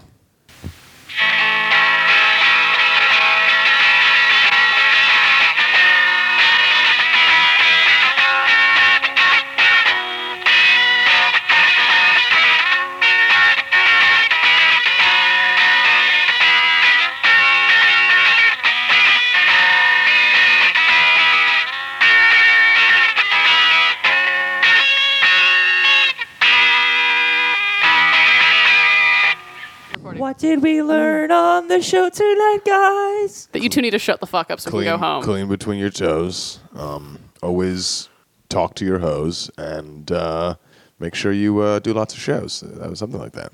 [30.37, 33.49] What did we learn on the show tonight, guys?
[33.53, 35.23] That you two need to shut the fuck up so we Clean, can go home.
[35.23, 36.61] clean between your toes.
[36.75, 38.11] Um, always
[38.51, 40.57] talk to your hose and uh,
[40.99, 42.61] make sure you uh, do lots of shows.
[42.61, 43.51] That was something like that.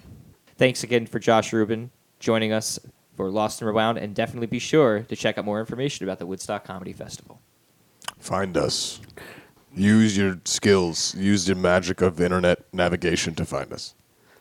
[0.58, 2.80] Thanks again for Josh Rubin joining us
[3.16, 6.26] for Lost and Rewound, and definitely be sure to check out more information about the
[6.26, 7.40] Woodstock Comedy Festival.
[8.18, 9.00] Find us.
[9.72, 11.14] Use your skills.
[11.14, 13.94] Use your magic of internet navigation to find us.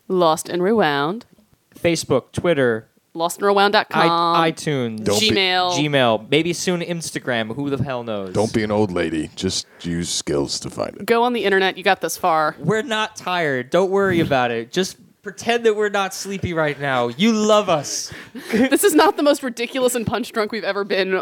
[0.07, 1.27] Lost and Rewound.
[1.75, 4.35] Facebook, Twitter, LostandRewound.com.
[4.35, 5.73] I, iTunes, Don't be- Gmail.
[5.73, 7.53] Gmail, maybe soon Instagram.
[7.55, 8.33] Who the hell knows?
[8.33, 9.29] Don't be an old lady.
[9.35, 11.05] Just use skills to find it.
[11.05, 11.77] Go on the internet.
[11.77, 12.55] You got this far.
[12.59, 13.69] We're not tired.
[13.69, 14.71] Don't worry about it.
[14.71, 17.09] Just pretend that we're not sleepy right now.
[17.09, 18.11] You love us.
[18.51, 21.21] this is not the most ridiculous and punch drunk we've ever been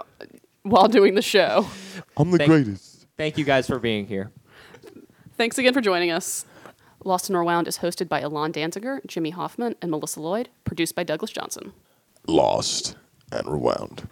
[0.64, 1.68] while doing the show.
[2.18, 3.08] I'm the Thank- greatest.
[3.18, 4.32] Thank you guys for being here.
[5.38, 6.46] Thanks again for joining us.
[7.06, 11.04] Lost and Rewound is hosted by Alon Danziger, Jimmy Hoffman, and Melissa Lloyd, produced by
[11.04, 11.72] Douglas Johnson.
[12.28, 12.96] Lost
[13.32, 14.04] and rewound.